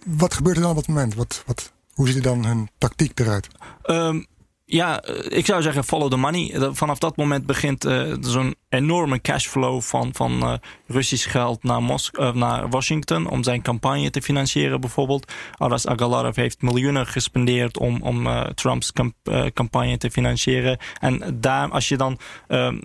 wat 0.06 0.34
gebeurt 0.34 0.56
er 0.56 0.62
dan 0.62 0.72
op 0.72 0.78
dat 0.78 0.88
moment? 0.88 1.16
Wat, 1.16 1.44
wat, 1.46 1.72
hoe 1.94 2.10
ziet 2.10 2.24
dan 2.24 2.46
hun 2.46 2.70
tactiek 2.78 3.20
eruit? 3.20 3.48
Um, 3.86 4.26
ja, 4.72 5.04
ik 5.28 5.46
zou 5.46 5.62
zeggen 5.62 5.84
follow 5.84 6.10
the 6.10 6.18
money. 6.18 6.72
Vanaf 6.72 7.00
dat 7.00 7.18
moment 7.18 7.46
begint 7.46 7.86
uh, 7.86 8.14
zo'n 8.22 8.56
enorme 8.70 9.22
cashflow 9.22 9.82
van, 9.82 10.10
van 10.14 10.60
Russisch 10.88 11.32
geld 11.32 11.64
naar, 11.64 11.84
Mos 11.84 12.12
uh, 12.14 12.34
naar 12.34 12.70
Washington 12.70 13.30
om 13.30 13.44
zijn 13.44 13.62
campagne 13.62 14.10
te 14.10 14.22
financieren 14.22 14.82
bijvoorbeeld. 14.82 15.32
Aras 15.58 15.88
Agalarov 15.88 16.36
heeft 16.36 16.62
miljoenen 16.62 17.08
gespendeerd 17.08 17.78
om, 17.78 18.02
om 18.02 18.28
Trumps 18.56 18.94
camp 18.94 19.14
campagne 19.54 19.98
te 19.98 20.12
financieren. 20.12 20.78
En 21.00 21.38
daar, 21.42 21.70
als 21.70 21.88
je 21.90 21.98
dan, 21.98 22.20
ehm, 22.48 22.78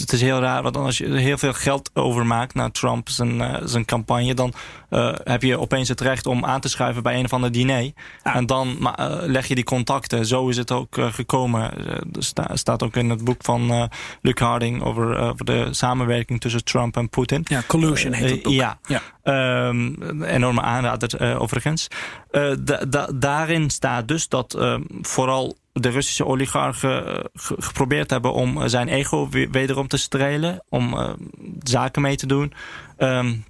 het 0.00 0.12
is 0.12 0.20
heel 0.20 0.40
raar, 0.40 0.62
want 0.62 0.76
als 0.76 0.98
je 0.98 1.16
heel 1.16 1.38
veel 1.38 1.52
geld 1.52 1.90
overmaakt 1.94 2.54
naar 2.54 2.70
Trump 2.70 3.08
zijn, 3.08 3.68
zijn 3.68 3.84
campagne, 3.84 4.34
dan 4.34 4.52
heb 5.24 5.42
je 5.42 5.58
opeens 5.58 5.88
het 5.88 6.00
recht 6.00 6.26
om 6.26 6.44
aan 6.44 6.60
te 6.60 6.68
schuiven 6.68 7.02
bij 7.02 7.18
een 7.18 7.24
of 7.24 7.32
ander 7.32 7.52
diner. 7.52 7.92
En 8.22 8.46
dan 8.46 8.94
leg 9.20 9.46
je 9.46 9.54
die 9.54 9.64
contacten. 9.64 10.26
Zo 10.26 10.48
is 10.48 10.56
het 10.56 10.72
ook 10.72 10.96
gekomen. 11.00 11.70
er 12.12 12.58
staat 12.58 12.82
ook 12.82 12.96
in 12.96 13.10
het 13.10 13.24
boek 13.24 13.44
van 13.44 13.88
Luc 14.22 14.38
Harding 14.38 14.82
over, 14.82 15.18
over 15.18 15.44
de 15.44 15.68
samenwerking 15.70 16.40
tussen 16.40 16.64
Trump 16.64 16.96
en 16.96 17.08
Poetin. 17.08 17.42
Ja, 17.44 17.62
collusion 17.66 18.12
heet 18.12 18.30
het 18.30 18.42
boek. 18.42 18.52
ja, 18.52 18.78
ja. 18.86 19.02
Um, 19.68 20.22
enorme 20.22 20.60
aanrader 20.60 21.38
overigens. 21.38 21.88
Da 22.58 23.08
daarin 23.14 23.70
staat 23.70 24.08
dus 24.08 24.28
dat 24.28 24.56
uh, 24.58 24.76
vooral 25.02 25.56
de 25.80 25.88
Russische 25.88 26.26
oligarchen 26.26 27.30
geprobeerd 27.34 28.10
hebben 28.10 28.32
om 28.32 28.68
zijn 28.68 28.88
ego 28.88 29.28
wederom 29.50 29.88
te 29.88 29.96
strelen, 29.96 30.64
om 30.68 31.16
zaken 31.62 32.02
mee 32.02 32.16
te 32.16 32.26
doen. 32.26 32.52
Um, 32.98 33.44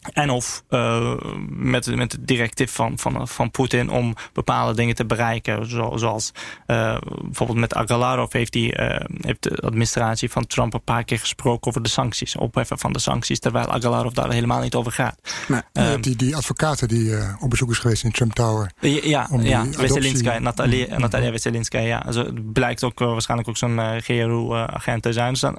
en 0.00 0.30
of 0.30 0.62
uh, 0.70 1.14
met, 1.48 1.96
met 1.96 2.12
het 2.12 2.26
directief 2.26 2.72
van, 2.72 2.98
van, 2.98 3.28
van 3.28 3.50
Poetin 3.50 3.90
om 3.90 4.14
bepaalde 4.32 4.74
dingen 4.74 4.94
te 4.94 5.04
bereiken. 5.04 5.66
Zo, 5.70 5.96
zoals 5.96 6.32
uh, 6.66 6.96
bijvoorbeeld 7.24 7.58
met 7.58 7.74
Agalarov 7.74 8.32
heeft, 8.32 8.52
die, 8.52 8.78
uh, 8.78 9.00
heeft 9.20 9.42
de 9.42 9.56
administratie 9.56 10.30
van 10.30 10.46
Trump 10.46 10.74
een 10.74 10.82
paar 10.82 11.04
keer 11.04 11.18
gesproken 11.18 11.68
over 11.68 11.82
de 11.82 11.88
sancties. 11.88 12.36
Opheffen 12.36 12.78
van 12.78 12.92
de 12.92 12.98
sancties, 12.98 13.38
terwijl 13.38 13.66
Agalarov 13.66 14.12
daar 14.12 14.32
helemaal 14.32 14.60
niet 14.60 14.74
over 14.74 14.92
gaat. 14.92 15.18
Nee, 15.48 15.60
um, 15.72 16.00
die, 16.00 16.16
die 16.16 16.36
advocaten 16.36 16.88
die 16.88 17.16
op 17.40 17.50
bezoek 17.50 17.70
is 17.70 17.78
geweest 17.78 18.04
in 18.04 18.12
Trump 18.12 18.32
Tower. 18.32 18.70
Ja, 18.80 19.28
ja 19.40 19.66
Veselinskaya, 19.70 20.38
Natalia, 20.38 20.86
mm. 20.94 21.00
Natalia. 21.00 21.38
Ja. 21.70 21.98
Also, 21.98 22.26
blijkt 22.52 22.84
ook 22.84 22.98
waarschijnlijk 22.98 23.48
ook 23.48 23.56
zo'n 23.56 23.80
GRU-agent 24.00 25.02
te 25.02 25.12
zijn. 25.12 25.30
Dus 25.30 25.40
dan, 25.40 25.58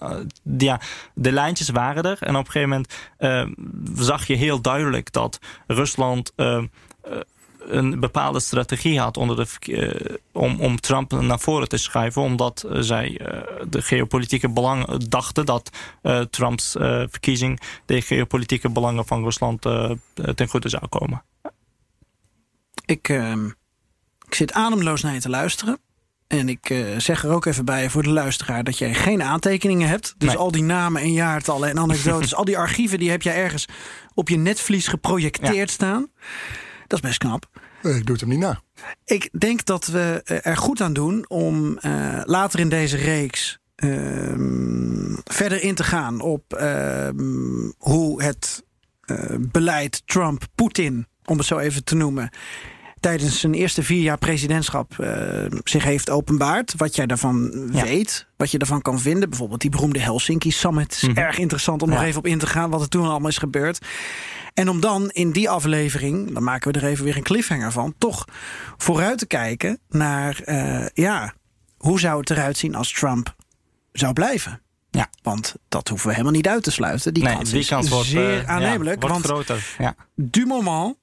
ja, 0.57 0.79
de 1.13 1.31
lijntjes 1.31 1.69
waren 1.69 2.03
er. 2.03 2.17
En 2.19 2.35
op 2.35 2.45
een 2.45 2.51
gegeven 2.51 2.69
moment 2.69 2.93
zag 3.95 4.27
je 4.27 4.30
heel 4.35 4.61
duidelijk 4.61 5.11
dat 5.11 5.39
Rusland 5.67 6.33
uh, 6.35 6.63
een 7.59 7.99
bepaalde 7.99 8.39
strategie 8.39 8.99
had 8.99 9.17
onder 9.17 9.35
de, 9.35 9.47
uh, 9.67 10.15
om, 10.31 10.59
om 10.59 10.79
Trump 10.79 11.11
naar 11.11 11.39
voren 11.39 11.67
te 11.67 11.77
schuiven. 11.77 12.21
Omdat 12.21 12.65
zij 12.71 13.21
de 13.69 13.81
geopolitieke 13.81 14.49
belangen 14.49 15.09
dachten 15.09 15.45
dat 15.45 15.69
Trumps 16.29 16.71
verkiezing 17.09 17.59
de 17.85 18.01
geopolitieke 18.01 18.69
belangen 18.69 19.05
van 19.05 19.23
Rusland 19.23 19.61
ten 20.35 20.47
goede 20.47 20.69
zou 20.69 20.87
komen. 20.87 21.23
Ik, 22.85 23.09
ehm, 23.09 23.45
ik 24.27 24.35
zit 24.35 24.53
ademloos 24.53 25.01
naar 25.01 25.13
je 25.13 25.19
te 25.19 25.29
luisteren. 25.29 25.79
En 26.27 26.49
ik 26.49 26.69
uh, 26.69 26.97
zeg 26.97 27.23
er 27.23 27.31
ook 27.31 27.45
even 27.45 27.65
bij 27.65 27.89
voor 27.89 28.03
de 28.03 28.09
luisteraar 28.09 28.63
dat 28.63 28.77
jij 28.77 28.93
geen 28.93 29.23
aantekeningen 29.23 29.87
hebt. 29.87 30.15
Dus 30.17 30.35
al 30.35 30.51
die 30.51 30.63
namen 30.63 31.01
en 31.01 31.13
jaartallen 31.13 31.69
en 31.69 31.79
anekdotes, 31.79 32.35
al 32.35 32.45
die 32.45 32.57
archieven, 32.57 32.99
die 32.99 33.09
heb 33.09 33.21
jij 33.21 33.35
ergens 33.35 33.67
op 34.13 34.29
je 34.29 34.37
netvlies 34.37 34.87
geprojecteerd 34.87 35.69
staan. 35.69 36.11
Dat 36.87 36.99
is 37.03 37.07
best 37.09 37.17
knap. 37.17 37.49
Ik 37.81 38.05
doe 38.05 38.11
het 38.11 38.19
hem 38.19 38.29
niet 38.29 38.39
na. 38.39 38.61
Ik 39.05 39.29
denk 39.39 39.65
dat 39.65 39.85
we 39.85 40.21
er 40.43 40.57
goed 40.57 40.81
aan 40.81 40.93
doen 40.93 41.29
om 41.29 41.79
uh, 41.81 42.21
later 42.23 42.59
in 42.59 42.69
deze 42.69 42.97
reeks 42.97 43.59
uh, 43.75 44.33
verder 45.23 45.63
in 45.63 45.75
te 45.75 45.83
gaan 45.83 46.21
op 46.21 46.57
uh, 46.61 47.09
hoe 47.77 48.23
het 48.23 48.63
uh, 49.05 49.17
beleid 49.39 50.01
Trump-Poetin, 50.05 51.07
om 51.25 51.37
het 51.37 51.47
zo 51.47 51.57
even 51.57 51.83
te 51.83 51.95
noemen, 51.95 52.29
tijdens 53.01 53.39
zijn 53.39 53.53
eerste 53.53 53.83
vier 53.83 54.01
jaar 54.01 54.17
presidentschap 54.17 54.93
uh, 54.99 55.45
zich 55.63 55.83
heeft 55.83 56.09
openbaard. 56.09 56.73
Wat 56.77 56.95
jij 56.95 57.05
daarvan 57.05 57.69
ja. 57.71 57.83
weet, 57.83 58.27
wat 58.37 58.51
je 58.51 58.57
daarvan 58.57 58.81
kan 58.81 58.99
vinden. 58.99 59.29
Bijvoorbeeld 59.29 59.61
die 59.61 59.69
beroemde 59.69 59.99
Helsinki 59.99 60.51
Summit. 60.51 60.91
is 60.91 61.01
mm 61.01 61.09
-hmm. 61.09 61.23
erg 61.23 61.37
interessant 61.37 61.81
om 61.81 61.89
ja. 61.89 61.95
nog 61.95 62.03
even 62.03 62.19
op 62.19 62.27
in 62.27 62.37
te 62.37 62.47
gaan 62.47 62.69
wat 62.69 62.81
er 62.81 62.89
toen 62.89 63.07
allemaal 63.07 63.29
is 63.29 63.37
gebeurd. 63.37 63.85
En 64.53 64.69
om 64.69 64.79
dan 64.79 65.09
in 65.09 65.31
die 65.31 65.49
aflevering, 65.49 66.33
dan 66.33 66.43
maken 66.43 66.71
we 66.71 66.79
er 66.79 66.85
even 66.85 67.05
weer 67.05 67.17
een 67.17 67.23
cliffhanger 67.23 67.71
van, 67.71 67.93
toch 67.97 68.25
vooruit 68.77 69.17
te 69.17 69.27
kijken 69.27 69.79
naar, 69.89 70.41
uh, 70.45 70.85
ja, 70.93 71.33
hoe 71.77 71.99
zou 71.99 72.19
het 72.19 72.29
eruit 72.29 72.57
zien 72.57 72.75
als 72.75 72.93
Trump 72.93 73.35
zou 73.91 74.13
blijven? 74.13 74.61
Ja. 74.89 75.09
Want 75.21 75.55
dat 75.69 75.87
hoeven 75.87 76.07
we 76.07 76.13
helemaal 76.13 76.35
niet 76.35 76.47
uit 76.47 76.63
te 76.63 76.71
sluiten. 76.71 77.13
Die 77.13 77.23
nee, 77.23 77.33
kans 77.33 77.49
die 77.49 77.59
is 77.59 77.67
kans 77.67 77.89
wordt, 77.89 78.07
zeer 78.07 78.41
uh, 78.41 78.49
aannemelijk. 78.49 79.01
Ja, 79.01 79.07
wordt 79.07 79.27
want 79.27 79.47
groter. 79.47 79.75
Ja. 79.77 79.95
du 80.15 80.45
moment, 80.45 80.95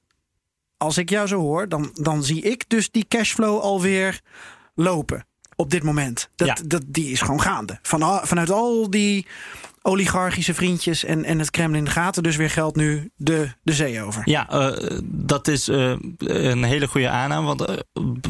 als 0.79 0.99
ik 0.99 1.11
jou 1.11 1.27
zo 1.27 1.39
hoor, 1.41 1.69
dan, 1.69 1.91
dan 1.95 2.25
zie 2.25 2.43
ik 2.43 2.65
dus 2.69 2.91
die 2.91 3.05
cashflow 3.09 3.61
alweer 3.61 4.21
lopen 4.75 5.27
op 5.57 5.71
dit 5.71 5.83
moment. 5.83 6.29
Dat, 6.37 6.49
Ja. 6.49 6.57
dat, 6.67 6.83
die 6.87 7.11
is 7.11 7.21
gewoon 7.21 7.41
gaande. 7.41 7.79
Van, 7.83 8.21
vanuit 8.27 8.51
al 8.51 8.91
die 8.91 9.27
oligarchische 9.89 10.55
vriendjes 10.55 11.05
en, 11.05 11.25
en 11.25 11.39
het 11.39 11.51
Kremlin 11.51 11.89
gaat 11.89 12.17
er 12.17 12.23
dus 12.23 12.37
weer 12.37 12.51
geld 12.51 12.77
nu 12.77 13.11
de, 13.17 13.49
de 13.63 13.73
zee 13.73 14.03
over. 14.03 14.23
Ja, 14.25 14.53
uh, 14.53 14.99
dat 15.05 15.49
is 15.49 15.69
uh, 15.69 15.97
een 16.19 16.63
hele 16.63 16.87
goede 16.87 17.09
aanname. 17.09 17.47
Want 17.47 17.71
uh, 17.71 17.77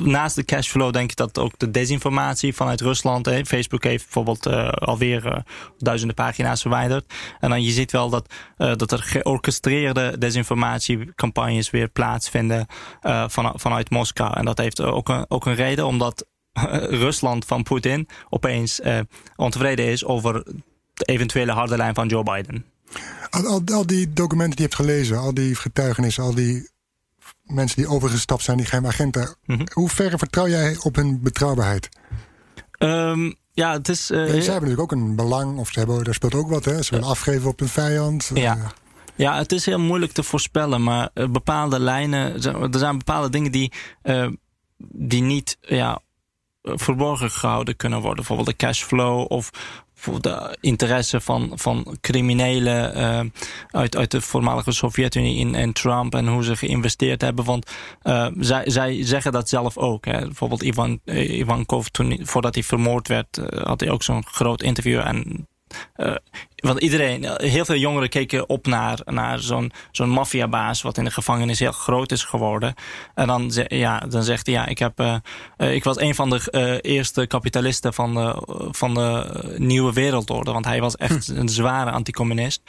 naast 0.01 0.37
de 0.37 0.45
cashflow 0.45 0.93
denk 0.93 1.11
ik 1.11 1.17
dat 1.17 1.39
ook 1.39 1.53
de 1.57 1.71
desinformatie 1.71 2.55
vanuit 2.55 2.81
Rusland. 2.81 3.27
Hè, 3.27 3.45
Facebook 3.45 3.85
heeft 3.85 4.05
bijvoorbeeld 4.05 4.47
alweer 4.79 5.45
duizenden 5.79 6.17
pagina's 6.17 6.61
verwijderd. 6.61 7.15
En 7.41 7.51
dan 7.51 7.63
je 7.63 7.71
ziet 7.71 7.93
wel 7.93 8.11
dat, 8.11 8.35
dat 8.57 8.93
er 8.93 8.99
georchestreerde 8.99 10.19
desinformatiecampagnes 10.19 11.71
weer 11.71 11.89
plaatsvinden 11.89 12.67
van, 13.27 13.53
vanuit 13.55 13.91
Moskou. 13.91 14.37
En 14.37 14.45
dat 14.45 14.59
heeft 14.59 14.83
ook 14.83 15.09
een, 15.09 15.25
ook 15.29 15.47
een 15.47 15.55
reden, 15.55 15.87
omdat 15.87 16.27
Rusland 16.89 17.45
van 17.45 17.63
Poetin 17.63 18.09
opeens 18.29 18.81
ontevreden 19.37 19.85
is 19.85 20.05
over 20.05 20.43
de 20.99 21.05
eventuele 21.05 21.53
harde 21.53 21.77
lijn 21.77 21.95
van 21.95 22.09
Joe 22.09 22.23
Biden. 22.23 22.65
Al, 23.31 23.47
al, 23.47 23.63
al, 23.73 23.87
die 23.87 24.13
documenten 24.13 24.57
die 24.57 24.69
je 24.69 24.75
hebt 24.75 24.89
gelezen, 24.89 25.19
al 25.19 25.35
die 25.35 25.55
getuigenissen, 25.55 26.23
al 26.23 26.35
die 26.35 26.69
mensen 27.45 27.77
die 27.77 27.89
overgestapt 27.89 28.43
zijn, 28.43 28.57
die 28.57 28.67
geheime 28.67 28.89
agenten. 28.89 29.37
Mm 29.45 29.57
-hmm. 29.57 29.67
Hoe 29.73 29.89
ver 29.89 30.19
vertrouw 30.19 30.49
jij 30.49 30.77
op 30.83 30.95
hun 30.97 31.23
betrouwbaarheid? 31.23 31.89
Um, 32.79 33.35
ja, 33.53 33.73
het 33.73 33.89
is. 33.89 34.11
Uh, 34.11 34.19
ja, 34.19 34.27
zij 34.27 34.35
hebben 34.35 34.53
natuurlijk 34.53 34.81
ook 34.81 34.93
een 34.93 35.17
belang, 35.17 35.59
of 35.59 35.71
ze 35.71 35.79
hebben, 35.79 36.05
daar 36.05 36.15
speelt 36.15 36.35
ook 36.35 36.51
wat, 36.51 36.65
hè? 36.65 36.83
Ze 36.83 36.91
willen 36.91 37.07
uh, 37.07 37.13
afgeven 37.13 37.49
op 37.49 37.59
hun 37.59 37.69
vijand. 37.69 38.31
Ja. 38.35 38.57
Uh, 38.57 38.69
ja, 39.15 39.37
het 39.37 39.53
is 39.53 39.67
heel 39.67 39.81
moeilijk 39.81 40.13
te 40.13 40.23
voorspellen, 40.23 40.83
maar 40.83 41.11
bepaalde 41.13 41.81
lijnen, 41.81 42.35
er 42.73 42.79
zijn 42.79 42.99
bepaalde 42.99 43.31
dingen 43.31 43.53
die, 43.53 43.73
die 44.79 45.23
niet 45.23 45.57
ja, 45.61 46.01
verborgen 46.63 47.31
gehouden 47.31 47.77
kunnen 47.77 47.99
worden. 47.99 48.17
Bijvoorbeeld 48.17 48.49
de 48.49 48.67
cashflow 48.67 49.33
of 49.33 49.51
voor 50.01 50.21
de 50.21 50.57
interesse 50.61 51.21
van, 51.21 51.53
van 51.55 51.97
criminelen 52.01 52.97
uh, 52.97 53.21
uit, 53.71 53.97
uit 53.97 54.11
de 54.11 54.21
voormalige 54.21 54.73
Sovjet-Unie 54.73 55.39
in, 55.39 55.55
in 55.55 55.73
Trump 55.73 56.15
en 56.15 56.29
hoe 56.29 56.45
ze 56.45 56.57
geïnvesteerd 56.57 57.21
hebben. 57.21 57.45
Want 57.45 57.71
uh, 58.03 58.27
zij, 58.39 58.71
zij 58.71 59.05
zeggen 59.05 59.33
dat 59.33 59.49
zelf 59.49 59.77
ook. 59.77 60.05
Hè. 60.05 60.19
Bijvoorbeeld 60.19 60.63
Ivan, 60.63 61.01
uh, 61.05 61.39
Ivankov, 61.39 61.87
toen, 61.87 62.19
voordat 62.23 62.55
hij 62.55 62.63
vermoord 62.63 63.09
werd, 63.09 63.41
had 63.63 63.81
hij 63.81 63.91
ook 63.91 64.03
zo'n 64.03 64.27
groot 64.27 64.63
interview. 64.63 64.99
En 64.99 65.49
Uh, 65.97 66.15
want 66.57 66.81
iedereen, 66.81 67.27
heel 67.37 67.65
veel 67.65 67.77
jongeren 67.77 68.09
keken 68.09 68.49
op 68.49 68.67
naar, 68.67 69.01
naar 69.05 69.39
zo'n 69.39 69.73
zo'n 69.91 70.09
maffiabaas 70.09 70.83
wat 70.83 70.99
in 70.99 71.05
de 71.05 71.11
gevangenis 71.11 71.59
heel 71.59 71.73
groot 71.73 72.13
is 72.13 72.25
geworden. 72.25 72.75
En 73.15 73.27
dan, 73.27 73.53
ja, 73.69 73.99
dan 73.99 74.23
zegt 74.23 74.47
hij, 74.47 74.55
ja, 74.55 74.67
ik, 74.67 74.79
heb, 74.79 75.01
uh, 75.01 75.15
uh, 75.59 75.75
ik 75.75 75.85
was 75.85 76.01
een 76.01 76.15
van 76.15 76.31
de 76.31 76.79
eerste 76.81 77.27
kapitalisten 77.27 77.95
van 77.95 78.15
de, 78.15 78.43
van 78.71 78.95
de 78.95 79.25
nieuwe 79.57 79.93
wereldorde. 79.93 80.53
Want 80.53 80.65
hij 80.65 80.81
was 80.81 80.97
echt 80.97 81.27
hm. 81.27 81.37
een 81.37 81.49
zware 81.49 81.91
anticommunist. 81.91 82.63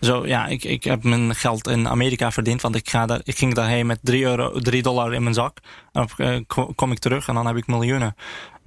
zo, 0.00 0.26
ja, 0.26 0.46
ik, 0.46 0.64
ik 0.64 0.84
heb 0.84 1.02
mijn 1.02 1.34
geld 1.34 1.68
in 1.68 1.88
Amerika 1.88 2.30
verdiend, 2.30 2.62
want 2.62 2.74
ik, 2.74 2.90
ga 2.90 3.06
daar, 3.06 3.20
ik 3.24 3.38
ging 3.38 3.54
daarheen 3.54 3.86
met 3.86 3.98
3 4.02 4.24
euro, 4.24 4.58
3 4.58 4.82
dollar 4.82 5.14
in 5.14 5.22
mijn 5.22 5.34
zak. 5.34 5.58
En 5.92 6.08
dan 6.16 6.46
kom 6.74 6.92
ik 6.92 6.98
terug 6.98 7.28
en 7.28 7.34
dan 7.34 7.46
heb 7.46 7.56
ik 7.56 7.66
miljoenen. 7.66 8.14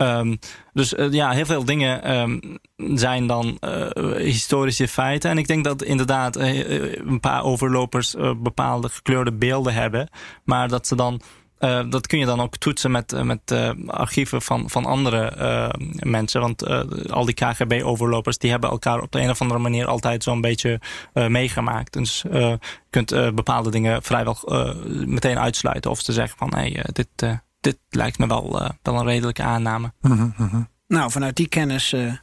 Um, 0.02 0.40
dus 0.74 0.94
uh, 0.94 1.12
ja, 1.12 1.32
heel 1.32 1.46
veel 1.46 1.66
dingen 1.66 2.20
um, 2.20 2.60
zijn 2.98 3.28
dan 3.28 3.58
uh, 3.62 4.16
historische 4.16 4.88
feiten. 4.88 5.30
En 5.30 5.38
ik 5.38 5.48
denk 5.48 5.64
dat 5.64 5.84
inderdaad 5.84 6.38
uh, 6.38 6.98
een 7.08 7.20
paar 7.20 7.44
overlopers 7.44 8.16
bepaalde 8.38 8.90
gekleurde 8.90 9.34
beelden 9.34 9.74
hebben. 9.74 10.10
Maar 10.44 10.68
dat 10.68 10.88
ze 10.88 10.96
dan. 10.96 11.22
dat 11.90 12.08
kun 12.08 12.20
je 12.20 12.26
dan 12.26 12.42
ook 12.42 12.58
toetsen 12.58 12.92
met, 12.92 13.24
met 13.24 13.74
archieven 13.88 14.42
van, 14.42 14.70
van 14.70 14.86
andere 14.86 15.34
mensen. 16.00 16.42
Want 16.42 16.68
al 17.10 17.26
die 17.26 17.34
KGB-overlopers 17.34 18.38
die 18.38 18.52
hebben 18.52 18.70
elkaar 18.70 19.02
op 19.02 19.12
de 19.12 19.22
een 19.22 19.30
of 19.30 19.42
andere 19.42 19.60
manier 19.60 19.88
altijd 19.88 20.24
zo'n 20.24 20.42
beetje 20.42 20.80
meegemaakt. 21.14 21.94
Dus 21.94 22.22
je 22.22 22.60
kunt 22.90 23.36
bepaalde 23.36 23.72
dingen 23.72 24.04
vrijwel 24.04 24.38
meteen 25.06 25.40
uitsluiten. 25.40 25.92
Of 25.92 26.04
te 26.04 26.14
zeggen 26.14 26.38
van 26.38 26.54
hé, 26.54 26.72
hey, 26.72 26.86
dit 26.92 27.42
dit 27.62 27.78
lijkt 27.89 28.17
me 28.17 28.28
wel, 28.28 28.62
uh, 28.62 28.69
wel 28.82 29.00
een 29.00 29.06
redelijke 29.06 29.43
aanname. 29.43 29.93
Mm 30.02 30.34
-hmm. 30.36 30.67
Nou, 30.88 31.12
vanuit 31.12 31.36
die 31.36 31.47
kennis 31.47 31.93
uh, 31.93 32.13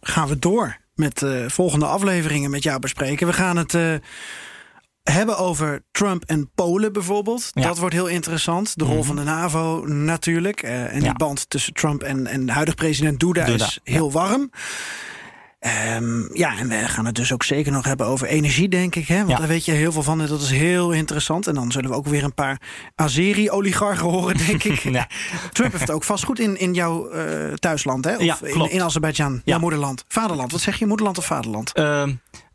gaan 0.00 0.28
we 0.28 0.38
door 0.38 0.76
met 0.94 1.22
uh, 1.22 1.48
volgende 1.48 1.86
afleveringen 1.86 2.50
met 2.50 2.62
jou 2.62 2.78
bespreken. 2.78 3.26
We 3.26 3.32
gaan 3.32 3.56
het 3.56 3.72
hebben 5.02 5.38
over 5.38 5.84
Trump 5.90 6.24
en 6.24 6.50
Polen 6.54 6.92
bijvoorbeeld. 6.92 7.50
Ja. 7.52 7.62
Dat 7.62 7.78
wordt 7.78 7.94
heel 7.94 8.06
interessant. 8.06 8.78
De 8.78 8.84
rol 8.84 8.92
mm 8.92 8.98
-hmm. 8.98 9.06
van 9.06 9.16
de 9.16 9.22
NAVO 9.22 9.84
natuurlijk. 9.86 10.62
en 10.62 11.00
die 11.00 11.14
band 11.14 11.50
tussen 11.50 11.72
Trump 11.72 12.02
en, 12.02 12.26
en 12.26 12.48
huidig 12.48 12.74
president 12.74 13.20
Duda, 13.20 13.44
Duda 13.44 13.64
is 13.64 13.80
heel 13.82 14.06
ja. 14.06 14.12
warm. 14.12 14.50
Um, 15.96 16.28
ja, 16.32 16.58
en 16.58 16.68
we 16.68 16.88
gaan 16.88 17.06
het 17.06 17.14
dus 17.14 17.32
ook 17.32 17.42
zeker 17.42 17.72
nog 17.72 17.84
hebben 17.84 18.06
over 18.06 18.26
energie, 18.26 18.68
denk 18.68 18.94
ik. 18.94 19.08
Hè? 19.08 19.16
Want 19.16 19.30
ja. 19.30 19.36
daar 19.36 19.48
weet 19.48 19.64
je 19.64 19.72
heel 19.72 19.92
veel 19.92 20.02
van 20.02 20.20
en 20.20 20.26
dat 20.26 20.40
is 20.40 20.50
heel 20.50 20.90
interessant. 20.90 21.46
En 21.46 21.54
dan 21.54 21.72
zullen 21.72 21.90
we 21.90 21.96
ook 21.96 22.06
weer 22.06 22.24
een 22.24 22.34
paar 22.34 22.60
Azeri-oligarchen 22.94 24.08
horen, 24.08 24.36
denk 24.36 24.64
ik. 24.64 24.78
ja. 24.98 25.08
Trump 25.52 25.72
heeft 25.72 25.90
ook 25.90 26.04
vastgoed 26.04 26.38
in, 26.38 26.58
in 26.58 26.74
jouw 26.74 27.12
uh, 27.12 27.52
thuisland, 27.52 28.04
hè? 28.04 28.16
Of 28.16 28.22
ja, 28.22 28.38
in, 28.42 28.70
in 28.70 28.82
Azerbeidzjan, 28.82 29.42
jouw 29.44 29.58
moederland. 29.58 30.04
Vaderland, 30.08 30.52
wat 30.52 30.60
zeg 30.60 30.78
je, 30.78 30.86
moederland 30.86 31.18
of 31.18 31.24
vaderland? 31.24 31.78
Uh, 31.78 32.02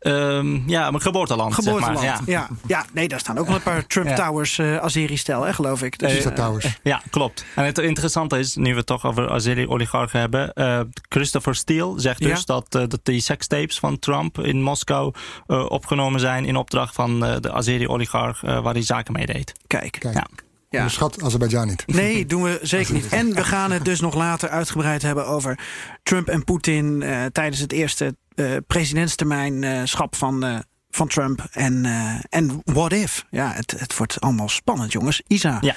Um, 0.00 0.62
ja, 0.66 0.90
mijn 0.90 1.02
geboorteland. 1.02 1.54
Geboorteland, 1.54 1.98
zeg 1.98 2.10
maar. 2.10 2.28
ja. 2.28 2.38
ja. 2.40 2.48
Ja, 2.66 2.84
nee, 2.92 3.08
daar 3.08 3.20
staan 3.20 3.38
ook 3.38 3.46
wel 3.46 3.54
een 3.54 3.62
paar 3.62 3.86
Trump 3.92 4.08
ja. 4.08 4.14
Towers, 4.14 4.58
uh, 4.58 4.76
Azeri-stijl, 4.76 5.42
hè, 5.42 5.52
geloof 5.52 5.82
ik. 5.82 5.98
Dus, 5.98 6.26
uh, 6.26 6.32
Towers. 6.32 6.64
Uh, 6.64 6.72
ja, 6.82 7.02
klopt. 7.10 7.44
En 7.54 7.64
het 7.64 7.78
interessante 7.78 8.38
is, 8.38 8.54
nu 8.56 8.70
we 8.70 8.76
het 8.76 8.86
toch 8.86 9.04
over 9.06 9.30
Azeri-oligarchen 9.30 10.20
hebben. 10.20 10.52
eh, 10.52 10.80
Christopher 11.08 11.54
Steele 11.54 11.92
zegt 11.96 12.20
dus 12.20 12.44
dat, 12.44 12.70
dat 12.70 13.00
die 13.02 13.20
sekstapes 13.20 13.78
van 13.78 13.98
Trump 13.98 14.38
in 14.38 14.62
Moskou 14.62 15.14
opgenomen 15.46 16.20
zijn 16.20 16.44
in 16.44 16.56
opdracht 16.56 16.94
van 16.94 17.20
de 17.20 17.52
Azeri-oligarch 17.52 18.40
waar 18.40 18.72
hij 18.72 18.82
zaken 18.82 19.12
mee 19.12 19.26
deed. 19.26 19.52
Kijk. 19.66 19.96
Kijk. 19.98 20.48
Ja. 20.70 20.78
Onderschat 20.78 21.22
Azerbeidzjan 21.22 21.66
niet. 21.66 21.86
Nee, 21.86 22.26
doen 22.26 22.42
we 22.42 22.58
zeker 22.62 22.94
niet. 22.94 23.08
En 23.08 23.34
we 23.34 23.44
gaan 23.44 23.70
het 23.70 23.84
dus 23.84 24.00
nog 24.00 24.14
later 24.14 24.48
uitgebreid 24.48 25.02
hebben 25.02 25.26
over 25.26 25.58
Trump 26.02 26.28
en 26.28 26.44
Poetin 26.44 27.00
uh, 27.00 27.24
tijdens 27.24 27.60
het 27.60 27.72
eerste 27.72 28.16
uh, 28.34 28.56
presidentstermijnschap 28.66 30.16
van, 30.16 30.44
uh, 30.44 30.58
van 30.90 31.08
Trump. 31.08 31.46
En, 31.52 31.84
en 32.28 32.60
what 32.64 32.92
if? 32.92 33.26
Ja, 33.30 33.52
het, 33.52 33.74
het 33.76 33.96
wordt 33.96 34.20
allemaal 34.20 34.48
spannend, 34.48 34.92
jongens. 34.92 35.22
Isa. 35.26 35.58
Ja. 35.60 35.74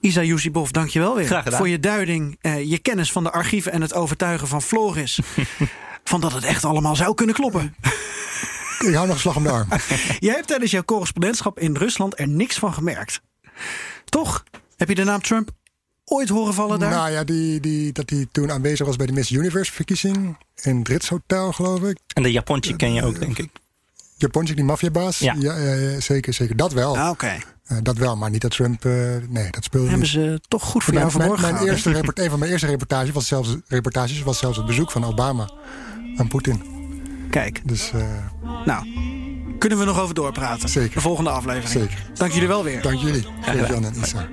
Isa 0.00 0.22
Yusibov, 0.22 0.70
dankjewel 0.70 1.14
weer. 1.14 1.26
Graag 1.26 1.42
gedaan. 1.42 1.58
Voor 1.58 1.68
je 1.68 1.80
duiding, 1.80 2.38
je 2.64 2.78
kennis 2.78 3.12
van 3.12 3.24
de 3.24 3.32
archieven 3.32 3.72
en 3.72 3.80
het 3.80 3.94
overtuigen 3.94 4.48
van 4.48 4.62
Floris. 4.62 5.18
van 6.04 6.20
dat 6.20 6.32
het 6.32 6.44
echt 6.44 6.64
allemaal 6.64 6.96
zou 6.96 7.14
kunnen 7.14 7.34
kloppen. 7.34 7.74
Ik 8.78 8.94
hou 8.94 9.06
nog 9.06 9.14
een 9.14 9.20
slag 9.20 9.36
om 9.36 9.42
de 9.42 9.50
arm. 9.50 9.68
Jij 10.18 10.34
hebt 10.34 10.46
tijdens 10.46 10.70
jouw 10.70 10.84
correspondentschap 10.84 11.58
in 11.58 11.76
Rusland 11.76 12.18
er 12.18 12.28
niks 12.28 12.58
van 12.58 12.74
gemerkt. 12.74 13.20
Toch? 14.10 14.44
Heb 14.76 14.88
je 14.88 14.94
de 14.94 15.04
naam 15.04 15.20
Trump 15.20 15.50
ooit 16.04 16.28
horen 16.28 16.54
vallen 16.54 16.78
daar? 16.78 16.90
Nou 16.90 17.10
ja, 17.10 17.24
die, 17.24 17.60
die, 17.60 17.92
dat 17.92 18.10
hij 18.10 18.26
toen 18.32 18.52
aanwezig 18.52 18.86
was 18.86 18.96
bij 18.96 19.06
de 19.06 19.12
Miss 19.12 19.30
Universe 19.30 19.72
verkiezing. 19.72 20.36
In 20.62 20.78
het 20.78 20.88
Ritz 20.88 21.08
Hotel, 21.08 21.52
geloof 21.52 21.82
ik. 21.82 21.98
En 22.14 22.22
de 22.22 22.32
Japontje 22.32 22.76
ken 22.76 22.92
je 22.92 23.04
ook, 23.04 23.18
denk 23.20 23.38
ik. 23.38 23.50
Japontje, 24.16 24.54
die 24.54 24.64
maffiabaas? 24.64 25.18
Ja. 25.18 25.34
ja 25.38 26.00
zeker, 26.00 26.34
zeker. 26.34 26.56
Dat 26.56 26.72
wel. 26.72 26.96
Ah, 26.96 27.02
Oké. 27.02 27.10
Okay. 27.10 27.42
Uh, 27.72 27.78
dat 27.82 27.96
wel, 27.96 28.16
maar 28.16 28.30
niet 28.30 28.40
dat 28.40 28.50
Trump... 28.50 28.84
Uh, 28.84 28.92
nee, 29.28 29.50
dat 29.50 29.64
speelde 29.64 29.88
Hebben 29.88 30.06
niet. 30.06 30.12
ze 30.12 30.40
toch 30.48 30.62
goed 30.62 30.84
voor 30.84 30.94
jou 30.94 31.06
mijn, 31.06 31.18
verborgen 31.18 31.52
mijn 31.52 31.66
eerste 31.66 31.92
report, 31.92 32.18
Een 32.18 32.30
van 32.30 32.38
mijn 32.38 32.50
eerste 32.50 32.66
reportages 32.66 33.10
was, 33.10 33.26
zelfs, 33.26 33.56
reportages 33.66 34.22
was 34.22 34.38
zelfs 34.38 34.56
het 34.56 34.66
bezoek 34.66 34.90
van 34.90 35.04
Obama 35.04 35.50
aan 36.16 36.28
Poetin. 36.28 36.62
Kijk. 37.30 37.60
Dus... 37.64 37.92
uh, 37.94 38.02
nou, 38.64 38.86
kunnen 39.58 39.78
we 39.78 39.84
nog 39.84 40.00
over 40.00 40.14
doorpraten. 40.14 40.68
Zeker. 40.68 40.94
De 40.94 41.00
volgende 41.00 41.30
aflevering. 41.30 41.68
Zeker. 41.68 42.04
Dank 42.14 42.32
jullie 42.32 42.48
wel 42.48 42.64
weer. 42.64 42.82
Dank 42.82 43.00
jullie, 43.00 43.26
Jan 43.68 43.84
en 43.84 43.94
Isa. 44.02 44.28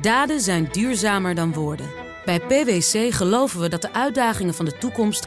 Daden 0.00 0.40
zijn 0.40 0.68
duurzamer 0.72 1.34
dan 1.34 1.52
woorden. 1.52 1.90
Bij 2.24 2.40
PwC 2.40 3.14
geloven 3.14 3.60
we 3.60 3.68
dat 3.68 3.82
de 3.82 3.92
uitdagingen 3.92 4.54
van 4.54 4.64
de 4.64 4.78
toekomst 4.78 5.26